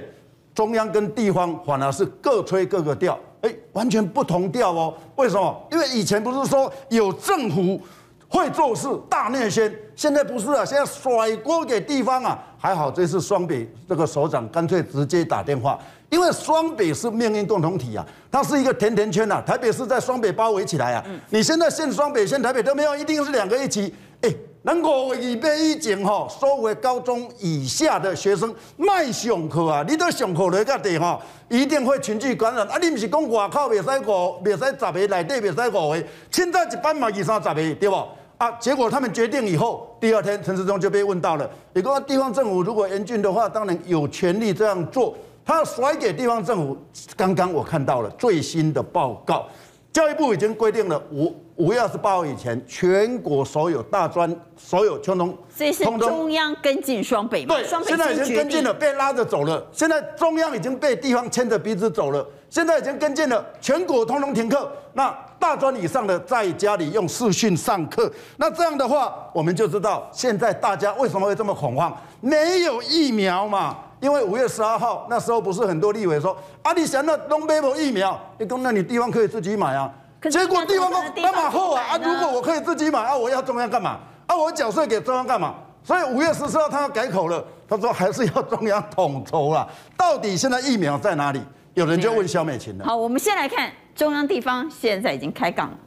[0.55, 3.15] 中央跟地方反而是各吹各个调，
[3.47, 4.93] 哎，完全不同调哦。
[5.15, 5.67] 为什么？
[5.71, 7.79] 因为以前不是说有政府
[8.27, 12.43] 会做事大内宣，现在不是啊，现在甩锅给地方啊。
[12.59, 15.79] 还好这次双北这个首长干脆直接打电话，
[16.09, 19.41] 因为双北是命运共同体啊，它是一个甜甜圈啊。
[19.45, 23.93] 台北是在双北包围起来啊，你现在限双北、限台北都没有，一定是两个一起。
[24.21, 24.33] 哎，
[24.67, 32.77] 能够预备以前吼，所谓高中以下的学生卖上课啊，你都上课了个地吼一定会群聚感染啊！
[32.81, 37.95] 你不是讲外口袂使五，袂使十个，内底袂使五个，现在一班嘛二三十个，对不？
[38.37, 46.77] 啊，结果他们决定以后，第二天陈世忠就被问到了，你讲地方政府如果严峻的话，当然有权利这样做，他甩给地方政府。
[47.15, 49.47] 刚刚我看到了最新的报告，
[49.93, 51.33] 教育部已经规定了五。
[51.57, 57.55] 五月二十八号以前，全国所有大专、所有全农，所以是中央跟进双北嘛？
[57.55, 59.65] 对，现在已经跟进了，被拉着走了。
[59.71, 64.71] 现在中央已经被地方牵着鼻子走了，现在已经跟进了，全国通通停课。
[64.93, 71.91] 那大专以上的在家里用视讯上课，那这样的话，我们就知道现在大家为什么会这么恐慌？
[72.21, 73.75] 没有疫苗嘛？
[73.99, 79.91] 因为五月十二号那时候不是很多立委说啊，你想那东北没疫苗，你说那你地方可以自己买啊。
[80.29, 81.97] 结果地方说干嘛后啊啊！
[81.97, 84.35] 如果我可以自己买啊，我要中央干嘛啊？
[84.35, 85.55] 我缴税给中央干嘛？
[85.83, 89.67] 所以五月十四号他要改口了，他说还是要中央统筹啦。
[89.95, 91.41] 到底现在疫苗在哪里？
[91.75, 92.85] 有人就问萧美琴了。
[92.85, 95.77] 好，我们先来看中央地方现在已经开杠了，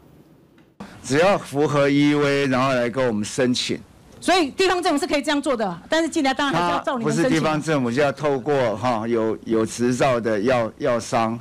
[1.03, 3.79] 只要符合 EUA，然后来跟我们申请。
[4.21, 7.31] 所以地方政府是可以这样做的，但是进来当然还是要照你们申请。
[7.31, 11.39] 不是地方政府就要透过哈有有执照的药药商。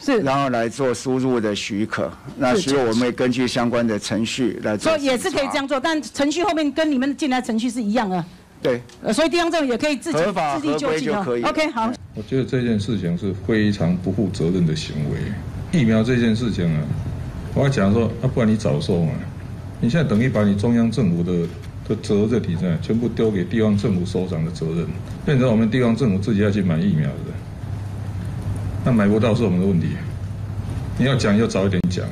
[0.00, 4.90] 是，然后来做输入的许可，那所以我们会根据相关的程序来做。
[4.90, 8.24] 所以也是可以这样做，但程序后面跟你们进来程序是一样的。
[8.62, 8.80] 对，
[9.12, 11.42] 所以地方政府也可以自己自己就合规就可以。
[11.42, 11.92] OK，好。
[12.14, 15.18] 我觉得这件事情是非常不负责任的行为。
[15.78, 16.82] 疫苗这件事情啊，
[17.54, 19.12] 我要讲说，啊，不然你早说嘛。
[19.80, 21.48] 你现在等于把你中央政府的
[21.88, 24.86] 的责任体呢，全部丢给地方政府首长的责任，
[25.24, 27.32] 变成我们地方政府自己要去买疫苗的。
[28.82, 29.94] 那买不到是我们的问题，
[30.98, 32.02] 你要讲要早一点讲。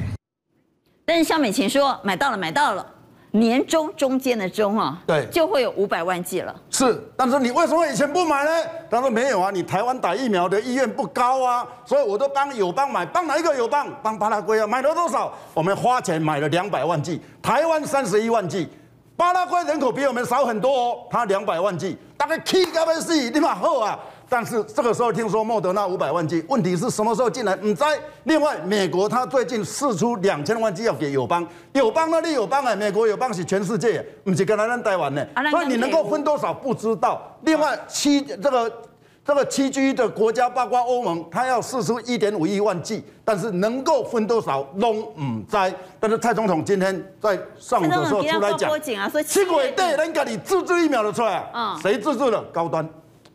[1.06, 2.86] 但是萧美琴说买到了，买到了，
[3.30, 6.54] 年终中间的中啊，对，就会有五百万剂了。
[6.68, 8.50] 是，但是你为什么以前不买呢？
[8.90, 13.88] 他说没有啊，你台湾打疫苗的意愿不高啊，所以我都帮友邦买，帮哪一个友邦？
[14.02, 15.32] 帮巴拉圭啊，买了多少？
[15.54, 18.68] 我们花钱买了两百万剂，台湾三十一万剂，
[19.16, 23.98] 巴拉圭人口比我们少很多哦，他两百万剂，大概七个万剂，你嘛好啊。
[24.28, 27.56] 但是这个时候听说莫德纳五百万剂，问题是什么时候进来？
[27.56, 27.82] 唔知。
[28.24, 37.36] 另外，美国他最近试出两千万剂要给友邦，友邦那里友邦哎，美国友邦是全世界，不是跟他们台湾呢，所以你能够分多少不知道。
[37.42, 38.70] 另外七这个
[39.24, 45.74] 这个七 G 的国家，包括欧盟，他要试出一点五亿万剂，但是能够分多少拢唔知。
[45.98, 48.70] 但是蔡总统今天在上午的时候出来讲，
[49.24, 52.86] 七鬼对人家你自制疫苗的出来啊，谁自制的高端？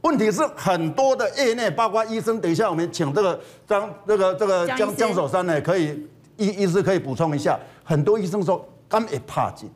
[0.03, 5.91] 问题是很多的业内，包括医生，等一下我们请这个张这个这个江江守山呢，可以
[6.37, 7.57] 医医师可以补充一下。
[7.83, 9.69] 很多医生说，他们也怕紧，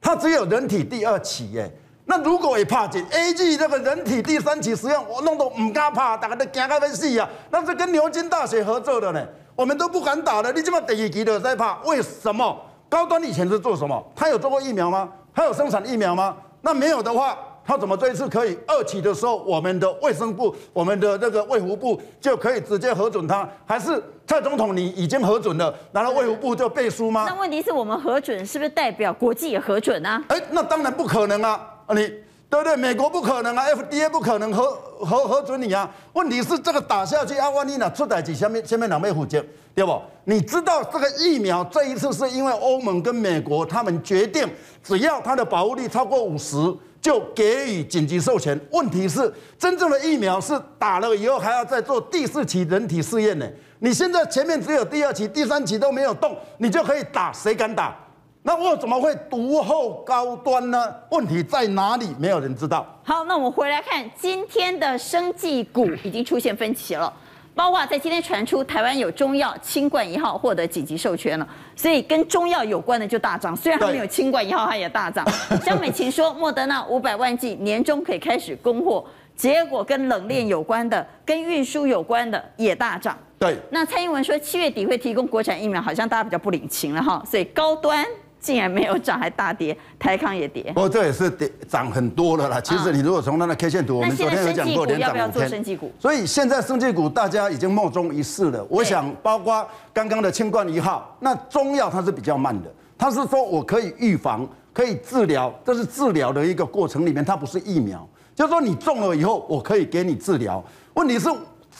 [0.00, 1.70] 他只有人体第二期耶。
[2.06, 7.28] 那如果也怕紧，A G 这个人体第三期实验，我弄到唔敢怕，大家都惊到要死啊。
[7.50, 10.52] 那是跟牛津大学合作的呢，我们都不敢打的。
[10.52, 12.58] 你这么第一期的在怕，为什么？
[12.88, 14.02] 高端以前是做什么？
[14.14, 15.10] 他有做过疫苗吗？
[15.34, 16.36] 他有生产疫苗吗？
[16.60, 23.48] 那没有的话，他怎么这一次可以二期的时候，我们的卫生部、我们的那个卫福部就可以直接核准他？
[23.64, 27.24] 还是蔡总统你已经核准了，然后卫福部就背书吗？
[27.28, 30.22] 那问题是我们核准是不是代表国际也核准啊？
[30.28, 31.60] 哎，那当然不可能啊！
[31.94, 32.12] 你。
[32.50, 32.76] 对不对？
[32.76, 35.90] 美国不可能啊，FDA 不可能核核核准你啊。
[36.12, 40.00] 问题是这个打下去阿，万一哪出代几，下面下面两位负责，对不？
[40.22, 44.48] 你知道这个疫苗这一次是因为欧盟跟美国他们决定，
[44.84, 46.56] 只要它的保护力超过五十，
[47.04, 48.58] 就给予紧急授权。
[48.70, 53.46] 问题是真正的疫苗是打了以后还要再做第四期人体试验呢。
[53.80, 57.94] 你现在前面只有第二期、第三期都没有动，你就可以打，谁敢打？
[58.42, 60.90] 那我怎么会独后高端呢？
[61.10, 62.08] 问题在哪里？
[62.18, 62.86] 没有人知道。
[63.02, 67.12] 好，那我们回来看今天的生技股已经出现分歧了，
[67.54, 73.56] 包括在今天传出台湾有中药清冠一号获得紧急授权了，所以跟中药有关的就大涨。
[73.56, 75.24] 虽然还没有清冠一号，它也大涨。
[75.64, 79.04] 江美琴说，莫德纳五百万剂年终可以开始供货，
[79.36, 83.16] 结果跟冷链有关的、跟运输有关的也大涨。
[83.38, 83.56] 对。
[83.70, 88.04] 那蔡英文说七月底会提供国产疫苗，好像大家比较不领情了哈，所以高端。
[88.44, 90.64] 竟然没有涨，还大跌，台康也跌。
[90.74, 92.60] 不过这也是跌涨很多了啦。
[92.60, 95.90] 其实你如果从它的 K 线图，我们昨天有讲过，连涨五天。
[95.98, 98.62] 所以现在生技股大家已经莫衷一是了。
[98.68, 108.06] 我想，包括刚刚的清冠一号，那中药它是比较慢的，它是说我可以预防，可以治疗，这是治疗的一个过程里面，它不是疫苗。
[108.34, 110.62] 就是说你中了以后，我可以给你治疗。
[110.92, 111.30] 问题是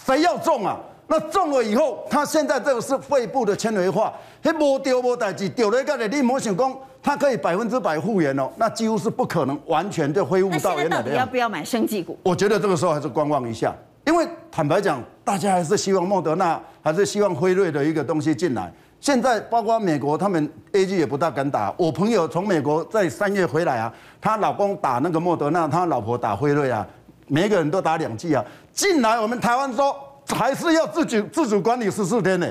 [0.06, 0.80] 谁要中啊？
[1.06, 4.10] 那中了以后，它现在这个是肺部的纤维化，
[4.46, 12.18] 那无丢无代志，丢了一个你莫想讲，它可以百分之百复原哦，那几乎是不可能完全就恢复到原来的样要不要买生技股？
[12.22, 13.74] 我觉得这个时候还是观望一下，
[14.06, 18.70] 因为坦白讲，大家还是希望莫德纳，还是希望辉瑞的一个东西进来。
[19.00, 21.72] 现在包括美国，他们 AG 也不大敢打。
[21.78, 26.86] 我朋友从美国在三月回来啊，她老公打那个莫德纳，他老婆打辉瑞啊，
[27.28, 29.96] 每个人都打两剂啊，进来我们台湾说。
[30.26, 32.50] 还是要自主自主管理十四天呢，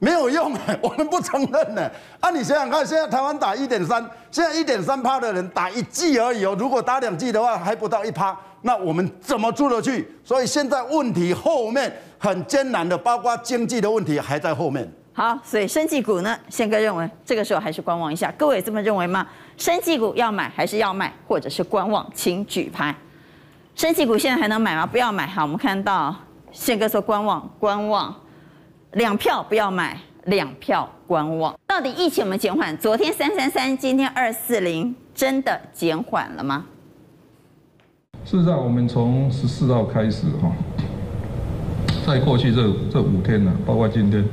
[0.00, 1.88] 没有用， 我们不承认呢。
[2.18, 6.56] 啊，你想想看，现在台湾打一点三，现在一点三趴的人打一剂而已哦。
[6.58, 10.10] 如果打两剂的话，还不到一趴，那我们怎么出得去？
[10.24, 14.90] 所以现在问题后面很艰难的，包括经济的问题还在后面。
[15.12, 18.32] 好，所以生技股呢，宪哥认为这个时候还是观望一下。
[18.38, 19.26] 各位这么认为吗？
[19.58, 22.10] 生技股要买还是要卖，或者是观望？
[22.14, 22.94] 请举牌。
[23.76, 24.86] 生技股现在还能买吗？
[24.86, 25.26] 不要买。
[25.26, 26.16] 好，我们看到。
[26.52, 28.12] 宪哥说观望，观望，
[28.94, 31.56] 两票不要买，两票观望。
[31.64, 32.76] 到底疫情有没有减缓？
[32.76, 36.66] 昨天三三三，今天二四零，真的减缓了吗？
[38.24, 40.50] 事实上，我们从十四号开始哈，
[42.04, 44.24] 在过去这这五天呢，包括今天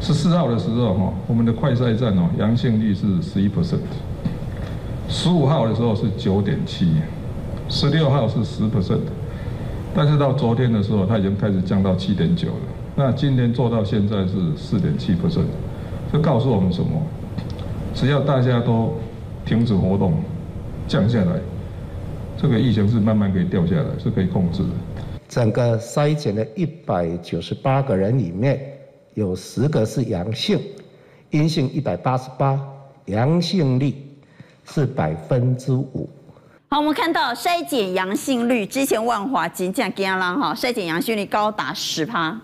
[0.00, 3.80] 十四号的时候哈，我们的快筛站哦，阳性率是十一 percent，
[5.10, 6.94] 十五号的时候是九点七，
[7.68, 9.00] 十六号是十 percent。
[9.94, 12.73] 但是到昨天的时候，它已经开始降到七点九了。
[12.96, 15.46] 那今天做到现在是四点七 percent，
[16.12, 17.02] 这告诉我们什么？
[17.92, 18.94] 只要大家都
[19.44, 20.14] 停止活动，
[20.86, 21.40] 降下来，
[22.36, 24.68] 这个疫情是慢慢可以掉下来，是可以控制的。
[25.28, 28.60] 整个筛检的一百九十八个人里面，
[29.14, 30.60] 有十个是阳性，
[31.30, 32.60] 阴性一百八十八，
[33.06, 33.92] 阳性率
[34.64, 36.08] 是百分之五。
[36.68, 42.40] 好，我们看到筛检阳性率，之前万华金价给啦哈，筛检阳性率高达十趴，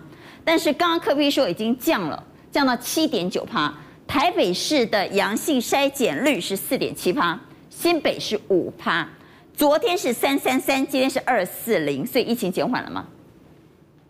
[0.51, 3.73] 但是刚刚柯 P 说已经降了，降到七点九趴。
[4.05, 7.39] 台北市的阳性筛检率是四点七趴，
[7.71, 9.09] 新北是五趴。
[9.55, 13.07] 昨天是三三三，今天是二四零，所以疫情减缓了吗？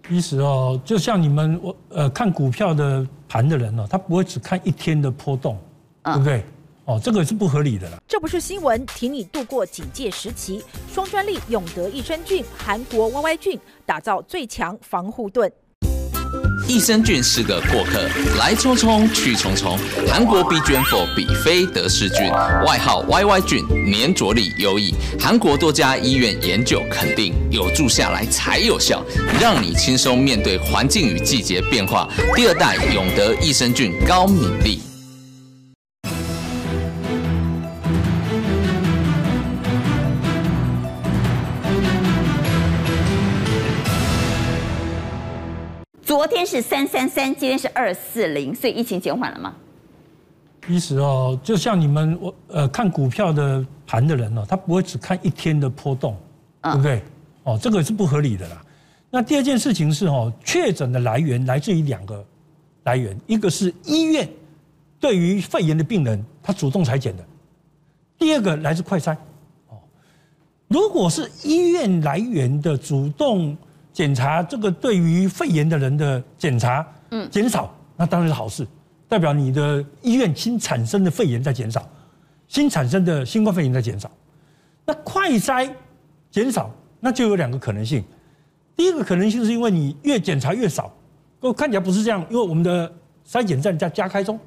[0.08, 5.58] 其实哦，就像你们我呃看股票的盘的人哦，他不会只看一天的波动，
[6.02, 6.42] 对不对？
[6.86, 7.98] 哦，这个是不合理的了。
[8.08, 10.64] 这不是新闻，挺你度过警戒时期。
[10.90, 15.52] 双专利永德益生菌，韩国 YY 菌打造最强防护盾。
[16.70, 19.76] 益生菌是个过客，来匆匆去匆匆。
[20.08, 22.30] 韩国 BGM4 比菲德氏菌，
[22.64, 24.94] 外号 YY 菌，粘着力优异。
[25.18, 29.04] 韩国多家医院研究肯定，有助下来才有效，
[29.40, 32.08] 让你轻松面对环境与季节变化。
[32.36, 34.89] 第二代永德益生菌高敏力。
[46.20, 49.56] 昨天是三三三，今天是二四零，所以疫情减缓了吗？
[50.66, 56.14] 其实哦，就像你们我呃看股票的盘的人哦，他不会只看一天的波动，
[56.60, 57.02] 对不对？
[57.44, 58.62] 哦，这个是不合理的啦。
[59.08, 62.22] 那第二件事情是哦，确诊的来源来自于两个
[62.82, 64.28] 来源，一个是医院
[65.00, 67.24] 对于肺炎的病人，他主动裁剪的。
[68.18, 69.16] 第二个来自快筛，
[69.70, 69.78] 哦，
[70.68, 73.56] 如果是医院来源的主动
[73.92, 78.66] 检查，这个对于肺炎的人的检查，嗯，减少，那当然是好事，
[79.08, 81.88] 代表你的医院新产生的肺炎在减少，
[82.48, 84.10] 新产生的新冠肺炎在减少。
[84.86, 85.70] 那快筛
[86.30, 86.70] 减少，
[87.00, 88.04] 那就有两个可能性。
[88.76, 90.92] 第一个可能性是因为你越检查越少，
[91.40, 92.90] 我看起来不是这样，因为我们的
[93.28, 94.38] 筛检站在加开中，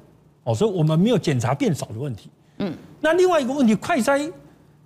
[0.42, 2.30] 哦，所以我们没有检查变少的问题。
[2.58, 2.74] 嗯。
[3.00, 4.32] 那另外一个问题，快筛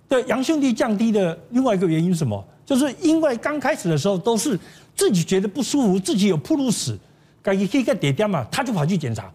[0.07, 2.45] 的阳性率降低的另外一个原因是什么？
[2.69, 4.55] 就是因为刚开始的时候都是
[4.95, 6.95] 自己觉得不舒服，自己有暴露史，
[7.41, 9.33] 该一个点点嘛，他就跑去检查。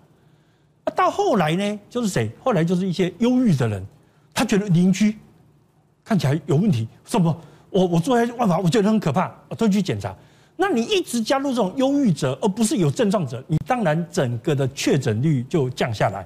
[0.94, 2.30] 到后来呢，就是谁？
[2.44, 3.84] 后来就是一些忧郁的人，
[4.32, 5.18] 他觉得邻居
[6.04, 7.36] 看起来有问题，什么？
[7.70, 10.14] 我我做下去办法，我觉得很可怕，我都去检查。
[10.54, 16.24] 那你一直加入这种忧郁者，而不是有症状者，你当然整个的确诊率就降下来。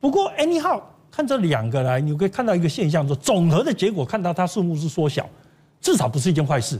[0.00, 0.80] 不过 anyhow。
[1.12, 5.28] 看这两个来，你可以看到一个现象，说总和的结果看到它数目是缩小，
[5.80, 6.78] 至少不是一件坏事。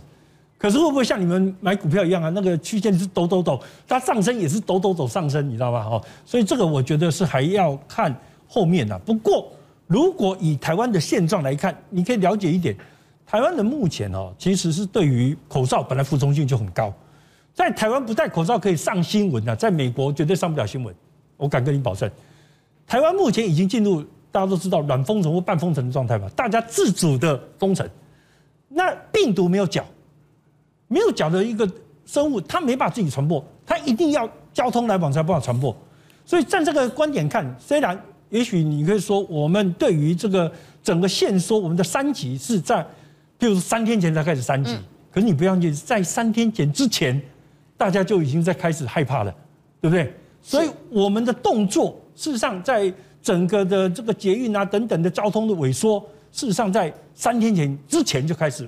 [0.59, 2.29] 可是会不会像你们买股票一样啊？
[2.29, 5.83] 那个区间是抖抖抖，它上升也是抖抖抖上升，你知道吧？
[5.89, 8.15] 哈，所以这个我觉得是还要看
[8.47, 8.99] 后面的。
[8.99, 9.51] 不过
[9.87, 12.77] 如果以台湾的现状来看，你可以了解一点，
[13.27, 16.93] 台湾的目前哦，其实是对于口罩本来服从性就很高，
[17.55, 20.95] 在台湾不戴口罩可以上新闻的，在美国绝对上不了新闻，
[21.39, 22.11] 我敢跟你保证。
[22.87, 24.05] 台湾目前已经进入。
[24.33, 27.85] 大家都知道软封城或半封城的状态嘛，大家自主的封城，
[28.73, 29.85] 那病毒没有脚，
[30.87, 31.69] 没有脚的一个
[32.07, 35.77] 生物，它没办法自己传播，它一定要交通来往才办法传播。
[36.25, 40.51] 所以站这个观点看，虽然也许你可以说，我们对于这个
[40.83, 42.81] 整个限缩，我们的三级是在，
[43.39, 44.77] 譬如三天前才开始三级，
[45.11, 47.21] 可是你不要忘记，在三天前之前，
[47.77, 49.35] 大家就已经在开始害怕了，
[49.81, 50.15] 对不对？
[50.41, 52.93] 所以我们的动作，事实上在。
[53.23, 56.01] 整个的这个捷运啊等等的交通的萎缩，
[56.33, 56.91] 事实上在
[57.21, 58.67] 三天前之前就开始，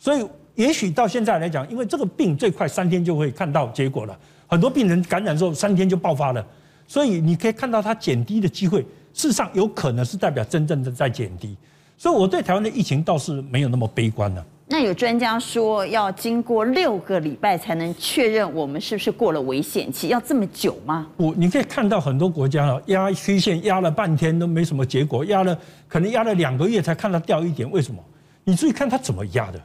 [0.00, 4.18] 所以也许到现在来讲，因为这个病最快三天就会看到结果了，
[4.48, 6.44] 很多病人感染之后三天就爆发了，
[6.88, 8.80] 所以你可以看到它减低的机会，
[9.14, 11.56] 事实上有可能是代表真正的在减低，
[11.96, 14.44] 所以我对台湾的疫情倒是没有那么悲观了。
[14.70, 21.06] 那有专家说，要经过六个礼拜才能确认我们是不是过了危险期，要这么久吗？
[21.16, 25.58] 我你可以看到很多国家啊，压曲线压了半天都没什么结果，压了
[25.88, 27.98] 可能压了两个月才看到掉一点，为什么？
[28.44, 29.58] 你注意看他怎么压的，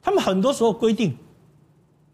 [0.00, 1.16] 他们很多时候规定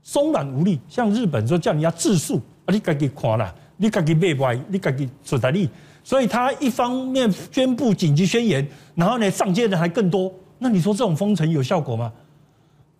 [0.02, 5.68] 松软无力，像日本说叫你要自述啊，你自己看了，你自己背歪，你自己出在力，
[6.02, 12.10] 所以他一方面宣布紧急宣言，然后呢上街的还更多，那你说这种封城有效果吗？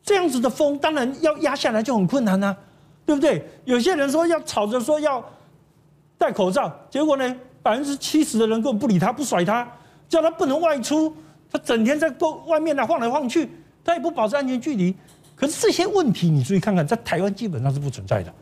[0.02, 2.56] 这样子的风当然要压下来就很困难啊，
[3.04, 3.44] 对不对？
[3.64, 5.24] 有些人说要吵着说要
[6.16, 9.70] 戴口罩，结果呢，百分之七十的人根本不理他，不甩他，
[10.08, 11.14] 叫他不能外出，
[11.50, 12.12] 他整天在
[12.46, 13.48] 外面来晃来晃去，
[13.84, 14.94] 他也不保持安全距离。
[15.36, 18.32] 可是这些问题你注意看看，在台湾基本上是不存在的，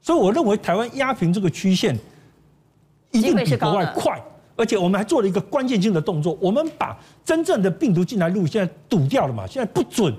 [0.00, 1.98] 所以我认为台湾压平这个曲线
[3.10, 4.20] 一定比国外快，
[4.56, 10.14] 而且我们还做了一个关键性的动作，我们把真正的病毒进来路现在堵掉了嘛，现在不准。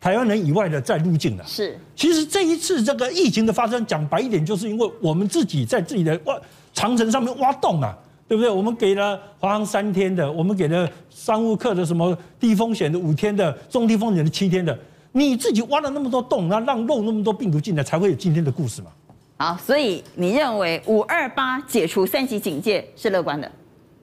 [0.00, 1.44] 台湾人以外的再入境了。
[1.46, 6.38] 是，其实这一次这个疫情的发生，讲白一点，就是因为我们自己在自己的挖
[6.72, 7.96] 长城上面挖洞啊，
[8.28, 8.50] 对不对？
[8.50, 14.78] 我们给了华航三天的，我们给了商务客的什么低风险的五天的，中低风险的七天的，
[15.12, 18.90] 你自己挖了那么多洞，那让漏那么多病毒进来，才会有今天的故事嘛。
[19.38, 23.50] 好，所以你认为五二八解除三级警戒是乐观的？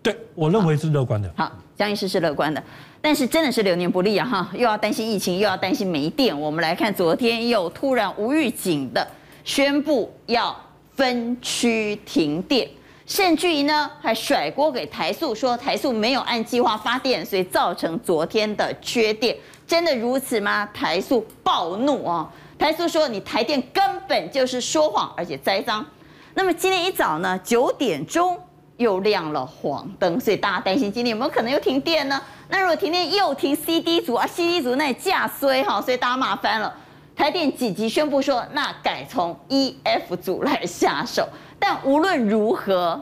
[0.02, 1.32] 对，我认为是乐观的。
[1.36, 2.64] 好，江医师是乐观的。
[3.02, 4.26] 但是真的是流年不利啊！
[4.26, 6.40] 哈，又要担心疫情，又要担心没电。
[6.40, 9.08] 我们来看，昨天又突然无预警的
[9.44, 10.60] 宣布要
[10.96, 12.68] 分区停电，
[13.06, 19.38] 甚至于呢还甩锅给台塑，说台塑没有按计划发电，所以造成昨天的缺电。
[19.68, 20.68] 真的如此吗？
[20.74, 22.28] 台塑暴怒啊！
[22.58, 25.86] 台塑说你台电根本就是说谎，而且栽赃。
[26.34, 28.36] 那么今天一早呢，九点钟
[28.78, 32.22] 又亮了黄灯，所以大家担心今天有没有可能又停电呢？
[32.50, 36.74] 那如果停电又停 C D 组啊，C D 组那也架衰哈，所以大家麻烦了。
[37.16, 41.28] 台电紧急宣布说，那改从 E F 组来下手。
[41.58, 43.02] 但无论如何，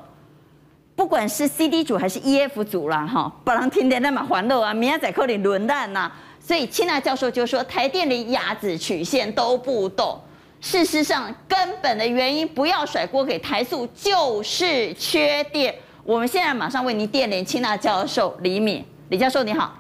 [0.95, 6.11] 不管是 C D 组还是 E F 组啦，哈，不能停电那么欢乐啊，明天再扣你轮蛋呐。
[6.39, 10.19] 所以清娜教授就说，台电连鸭子曲线都不懂。
[10.63, 15.75] 事实上，根本的原因不要甩锅给台塑，就是缺电。
[16.05, 18.81] 我们现在马上为您电联清大教授李敏。
[19.09, 19.77] 李教授你好，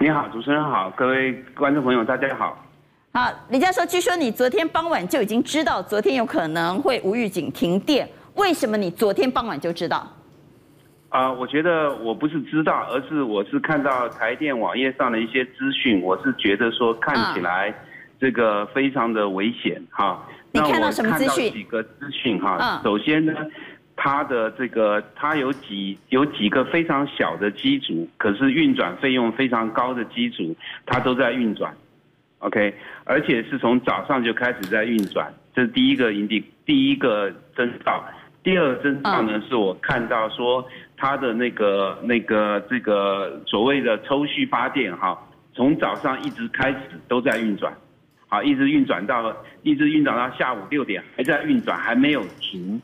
[0.00, 2.56] 你好，主持人好，各位观众朋友大家好。
[3.12, 9.98] 好，李教授，据说你昨天傍晚就已经知道昨天有可能会无预警停电，为什么你昨天傍晚就知道？
[11.10, 17.74] 啊、呃，我觉得我不是知道，而是我是看到台电网页上的一些资讯，我是觉得说看起来
[18.20, 20.26] 这个非常的危险哈。
[20.52, 21.52] 你看到什么资讯？
[21.52, 22.80] 几个资讯哈。
[22.82, 23.34] 首先呢，
[23.94, 30.56] 它的这个它有几有几个非常小的机组，可是运转费用非常高的机组，
[30.86, 31.74] 它都在运转。
[32.40, 38.04] OK，而且是从早上就开始在运转，这是第一个营地第一个征兆。
[38.42, 40.64] 第二个征兆呢，是我看到说
[40.96, 45.18] 它的那个那个这个所谓的抽蓄发电哈，
[45.54, 47.76] 从早上一直开始都在运转，
[48.28, 52.80] 好，一直运转到一直运转到下午六点还在运转，还没有停。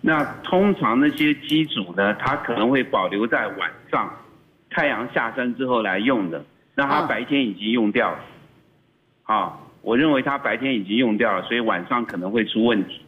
[0.00, 4.10] 那通常那些机组呢，它可能会保留在晚上
[4.70, 8.18] 太阳下山之后来用的，那它白天已经用掉了。
[9.22, 13.00] 好，我认为它白天已经用掉了，所以晚上可能会出问题。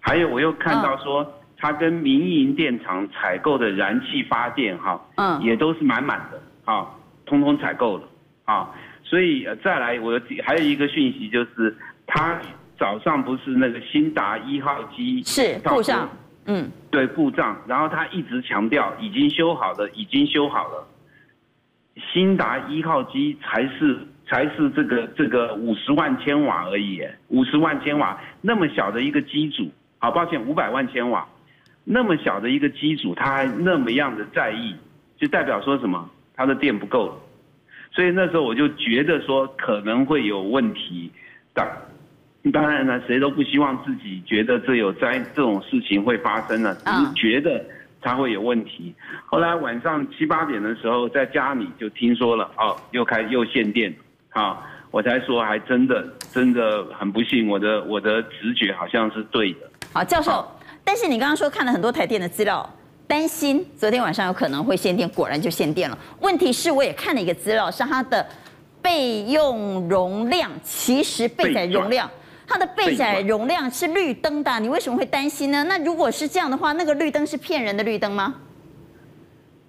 [0.00, 1.32] 还有，我又看到说。
[1.58, 6.86] 它跟民营电厂采购的燃气发电，哈，嗯，也都是满满的，啊，
[7.24, 8.04] 通通采购了，
[8.44, 8.70] 啊，
[9.08, 11.72] 所以再来，我还有一个讯息就是，
[12.08, 12.40] 他
[12.76, 16.08] 早上不是那个新达一号机是故障，
[16.46, 20.86] 嗯，对，故障，然后他一直强调已经修好了，已经修好了，
[22.12, 23.96] 新达一号机才是
[24.26, 31.24] 才是这个这个五十万千瓦而已，五十万千瓦那么小的一个机组，好抱歉，五百万千瓦。
[31.84, 34.74] 那么小的一个机组，他还那么样的在意，
[35.16, 36.10] 就代表说什么？
[36.34, 37.14] 他的电不够了，
[37.96, 41.10] 所以那时候我就觉得说可能会有问题。
[41.54, 41.66] 当
[42.52, 47.64] 当然了，谁都不希望自己觉得这有灾这种事情会发生了，只是觉得
[48.02, 48.94] 它会有问题。
[49.24, 53.92] 后来晚上七八点的时候，在家里就听说了，哦，又开又限电，
[54.28, 59.60] 啊，我才说还真的真的很不幸，我的我的直觉好像是对的。
[59.94, 60.46] 好，教授。
[60.84, 62.68] 但是你刚刚说看了很多台电的资料，
[63.08, 65.96] 担心昨天晚上有可能会限电，果然就限电了。
[66.20, 68.26] 问题是我也看了一个资料，是它的
[68.82, 72.10] 备用容量，其实备载容量，
[72.48, 75.62] 它的备载容量是绿灯的，你为什么会担心呢？
[75.64, 78.34] 那如果是这样的话，那个绿灯是骗人的绿灯吗？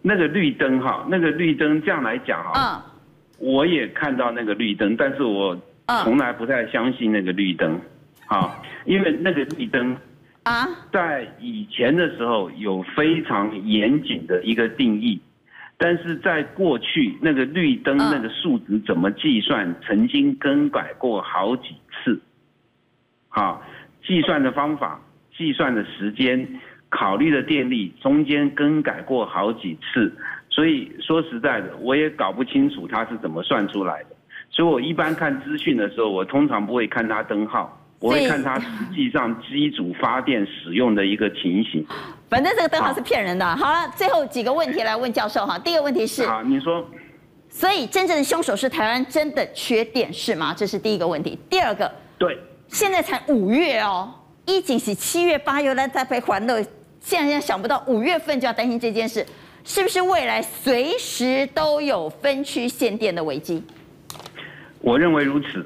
[0.01, 2.83] 那个绿灯哈，那个绿灯这样来讲哈，
[3.39, 5.55] 嗯，我也看到那个绿灯，但是我
[6.03, 7.79] 从来不太相信那个绿灯，
[8.25, 9.95] 好，因为那个绿灯。
[10.47, 15.19] 啊，在以前的时候有非常严谨的一个定义，
[15.77, 22.21] 但是在过去那个绿灯那个数值怎么计算，曾经更改过好几次。
[23.27, 23.61] 好，
[24.05, 25.01] 计算的方法、
[25.37, 26.47] 计算的时间、
[26.87, 30.15] 考虑的电力，中间更改过好几次，
[30.49, 34.15] 所以说实在的，我也搞不清楚它是怎么算出来的。
[34.49, 37.76] 所以我一般看资讯的时候，我通常不会看它灯号。
[37.99, 41.85] 我会看它实际上机组发电使用的一个情形。
[42.29, 43.55] 反正这个灯号是骗人的。
[43.55, 45.57] 好了，最后几个问题来问教授哈。
[45.57, 46.87] 第一个问题是，好，你说。
[47.49, 50.53] 所以真正的凶手是台湾真的缺电是吗？
[50.55, 51.39] 这是第一个问题。
[51.49, 52.37] 第二个，对，
[52.67, 54.13] 现在才五月哦，
[54.45, 56.63] 一景是七月八月来再被欢乐，
[56.99, 59.25] 现在想不到五月份就要担心这件事，
[59.63, 63.63] 是不是未来随时都有分区限电的危机？
[64.81, 65.65] 我认为如此。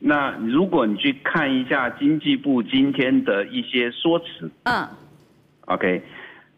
[0.00, 4.88] 那如果你去看一下经济部今天的一些说辞，嗯
[5.66, 6.02] ，OK，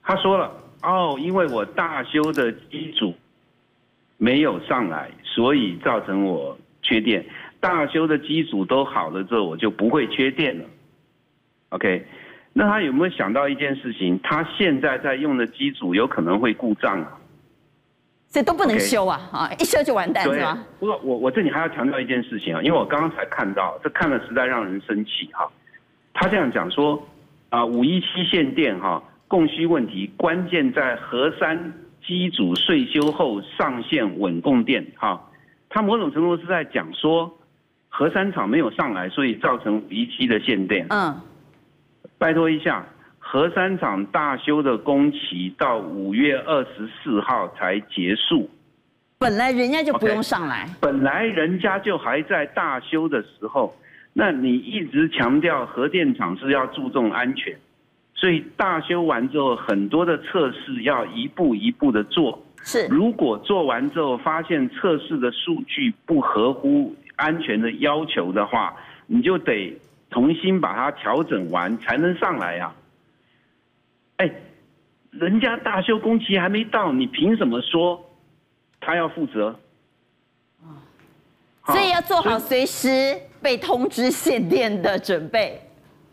[0.02, 3.14] 他说了，哦，因为我大修的机组
[4.18, 7.24] 没有上来，所以造成我缺电。
[7.60, 10.64] 大修的机组都好了之后，我就不会缺电了。
[11.70, 12.06] OK，
[12.52, 14.18] 那他有没有想到一件事情？
[14.22, 17.19] 他现在在用的机组有可能会故障啊。
[18.30, 19.20] 这都不能修啊！
[19.32, 19.60] 啊，Okay.
[19.60, 20.64] 一修就完蛋是吗？
[20.78, 25.50] 不过我我这里还要强调一件事情啊，因为我刚刚才看到，这看了实在让人生气哈。
[26.14, 27.02] 他这样讲说，
[27.48, 31.72] 啊，五一七限电哈，供需问题关键在核三
[32.06, 35.28] 机组税修后上线稳供电哈。
[35.68, 37.36] 他某种程度是在讲说，
[37.88, 40.86] 核三厂没有上来，所以造成五一七的限电。
[40.90, 41.20] 嗯，
[42.16, 42.86] 拜托一下。
[43.32, 48.50] 核三厂大修的工期到五月二十四号才结束，
[49.20, 53.72] 本来人家就不用上来，本来人家就还在大修的时候，
[54.12, 57.56] 那你一直强调核电厂是要注重安全，
[58.14, 62.44] 所以大修完之后，很多的测试要一步一步的做。
[62.64, 68.74] 是，如果做完之后发现测试的数据不合乎安全的要求的话，
[69.06, 69.72] 你就得
[70.10, 72.72] 重新把它调整完才能上来呀。
[74.20, 74.30] 哎，
[75.12, 78.04] 人家大修工期还没到，你凭什么说
[78.78, 79.58] 他要负责？
[81.64, 85.58] 所以要做好随时被通知限电的准备。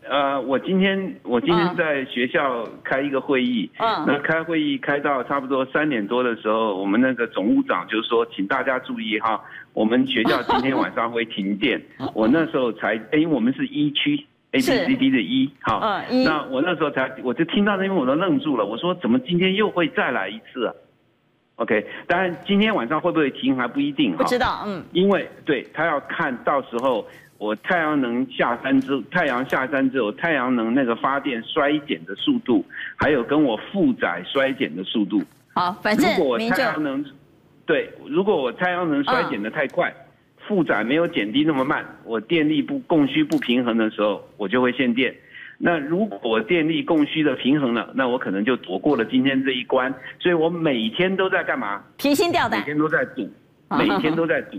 [0.08, 9.38] 呃，我今天我今天在学校开一个会议，嗯，那开会议开到差不多三点多的时候，我们那个总务长就说，请大家注意哈，
[9.74, 11.78] 我们学校今天晚上会停电。
[12.14, 15.80] 我那时候才，因为我们是一区，A B C D 的一，好，
[16.10, 20.74] 嗯，那我那时候才，我就听到那边我都愣住了，我说怎么今天又会再来一次啊
[21.56, 27.06] ？OK，当然今天晚上会不会停还不一定，不知道，嗯，因为对他要看到时候。
[27.40, 35.22] 我太阳能下山之太阳下山之后，太阳能那个发电衰减的速度，还有跟我负载衰减的速度。
[35.54, 37.04] 好，反正如果我太阳能，
[37.64, 39.94] 对，如果我太阳能衰减的太快，
[40.48, 45.14] 负载没有减低那么慢，我电力不供需不平衡的时候，我就会限电。
[45.58, 49.92] 那如果电力供需的平衡了，那我可能就躲过了今天这一关。
[50.18, 51.82] 所以我每天都在干嘛？
[51.98, 52.60] 提心吊胆。
[52.60, 53.30] 每天都在赌，
[53.76, 54.58] 每天都在赌。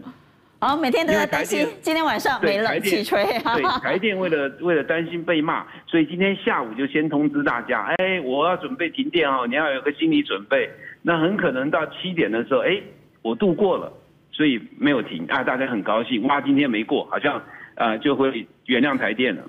[0.60, 3.24] 好， 每天都在担心今天晚上没冷气吹。
[3.24, 10.70] 对，台电为了为了担心被骂，所以今天下午就先通知大家，哎，我要准备停电哦，你要有个心理准备。
[11.02, 12.78] 那很可能到七点的时候，哎，
[13.22, 13.90] 我度过了，
[14.40, 17.42] 所以没有停啊，大家很高兴，哇，今天没过，好像
[17.76, 19.44] 呃就会原谅台电了。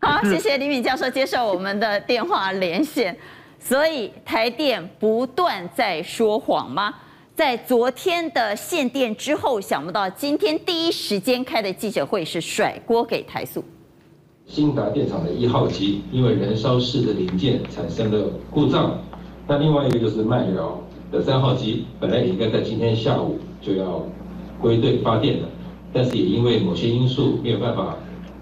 [0.00, 3.16] 好，谢谢李敏教授接受我们的电话连线。
[3.60, 6.92] 所以台电不断在说谎吗？
[7.36, 13.64] 在昨天的限电之后，想不到今天第一时间开的记者会是甩锅给台塑。
[14.44, 19.00] 新达电厂的一号机因为燃烧室的零件产生了故障，
[19.46, 24.02] 那另外一个就是麦寮的三号机，本来也应该在今天下午就要
[24.60, 25.48] 归队发电的，
[25.92, 27.96] 但是也因为某些因素没有办法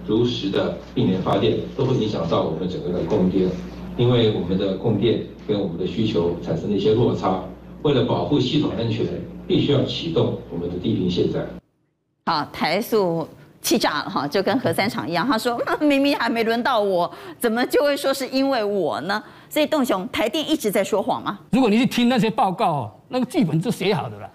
[0.07, 3.49] 如实的并联发电，都会影响到我们整个的供电，
[3.97, 7.43] 因为我们的供电跟我们的需求产生了一些落差。
[7.83, 9.07] 为了保护系统安全，
[9.47, 11.47] 必须要启动我们的地平线站。
[12.27, 13.27] 好，台塑
[13.63, 15.27] 气炸了哈，就跟核三厂一样。
[15.27, 19.23] 他说明明还没轮到我，怎么就会说是因为我呢？
[19.49, 21.39] 所以栋雄，台电一直在说谎吗？
[21.51, 24.31] 如果你去听那些报告哦，那个剧本就写好的啦，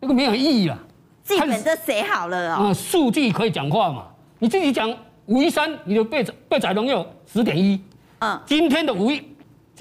[0.00, 0.78] 那个没有意义啊。
[1.24, 2.58] 剧本都写好了哦。
[2.62, 4.06] 嗯，数据可以讲话嘛？
[4.38, 4.92] 你自己讲
[5.26, 7.80] 五一三，你的备备载容有十点一。
[8.18, 9.22] 嗯，今天的五一。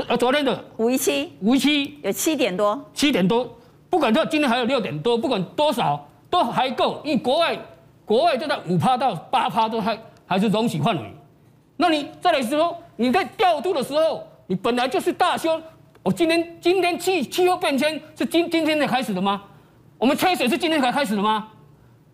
[0.07, 3.47] 呃，昨天的五一七，五一七有七点多，七点多，
[3.89, 7.59] 不管到今天还有六点多，不管多少都还够，因为国外
[8.05, 11.13] 国外就在五趴到八趴都还还是容许范围。
[11.75, 15.62] 那你再来说，你在调度的时候，你本来就是大修，
[16.04, 19.42] 我今天今天气气候变迁是今今天才开始的吗？
[19.98, 21.48] 我们缺水是今天才开始的吗？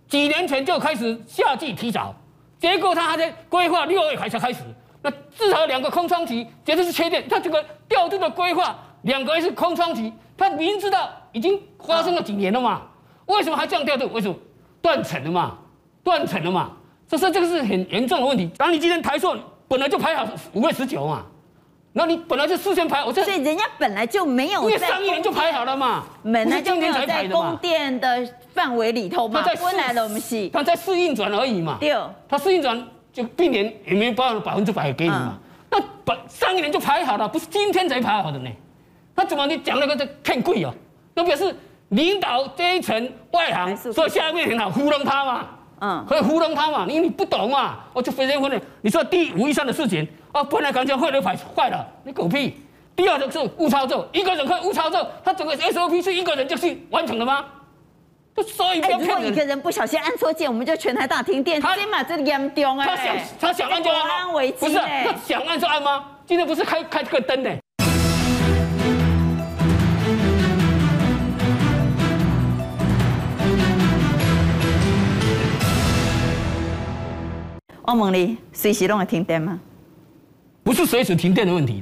[0.08, 2.16] 几年前就开始夏季提早，
[2.60, 4.60] 结果他还在规划六月还才开始。
[5.02, 7.28] 那至少两个空窗期，绝对是缺电。
[7.30, 12.82] 他这个调度的规划，两个是空窗期，他明知道已经发生了几年了嘛，
[13.28, 14.08] 为什么还这样调度？
[14.12, 14.36] 为什么
[14.82, 15.58] 断层了嘛？
[16.04, 16.72] 断层了嘛？
[17.08, 18.50] 这是这个是很严重的问题。
[18.58, 21.26] 然后你今天台塑本来就排好五月十九嘛，
[21.94, 31.96] 那你本来就事先排，我这所以人家本来就没有，因为上一年就排好了嘛，本来就没有在供电的范围里头嘛，温来了我们洗，他在试运转而已嘛，对，
[32.28, 32.88] 他试运转。
[33.14, 35.40] 就避免也没有办法百分之百给你嘛，
[35.72, 38.50] 那本上一年就排好了，不是今天才排好的呢。
[39.16, 40.72] 那怎么你讲那个在骗贵哦？
[41.16, 41.56] 那表示
[41.90, 45.48] 领导这一层外行，所以下面很好糊弄他嘛，
[45.80, 48.62] 嗯，可以糊弄他嘛，因为你不懂嘛，我就非常混乱。
[48.82, 52.62] 你说第五以上的事情，啊，本来刚才汇流排坏了，你狗屁。
[52.96, 57.46] 第二个是误操作，一个人可以误操作，他整个 SOP 是一个人就去完成了吗？
[58.48, 59.18] 所以不要骗人。
[59.18, 61.62] 如果一个人不小心按错键，我们就全台大停电。
[61.62, 62.88] 他先把这严重哎。
[62.88, 64.42] 他想他想按就按吗？
[64.60, 66.06] 不是，他想按就按吗？
[66.26, 67.52] 今天不是开开这个灯呢？
[77.88, 79.58] 我问你，随时都会停电吗？
[80.62, 81.80] 不是随时停电的问题。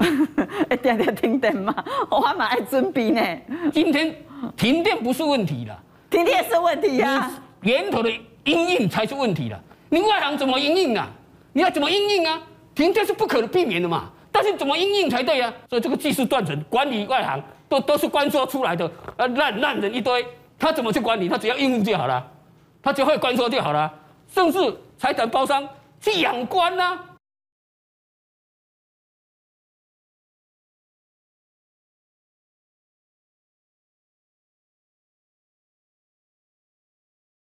[0.69, 1.73] 哎，天天停电吗？
[2.11, 3.21] 我还蛮爱准备呢。
[3.73, 4.15] 今天
[4.55, 5.75] 停电不是问题了。
[6.11, 7.31] 停电是问题啊，
[7.61, 8.11] 源头的
[8.43, 9.59] 阴应才是问题了。
[9.89, 11.09] 你外行怎么阴应啊？
[11.53, 12.39] 你要怎么阴应啊？
[12.75, 15.51] 停电是不可避免的嘛，但是怎么阴应才对啊？
[15.67, 20.23] 所以这个技术断层管理外行都都是关说出来的，呃烂烂人一堆，
[20.59, 21.27] 他怎么去管理？
[21.27, 22.23] 他只要应付就好了，
[22.83, 23.91] 他只会关说就好了，
[24.27, 24.59] 甚至
[24.99, 25.67] 财产包商
[26.05, 27.14] 去养官啊。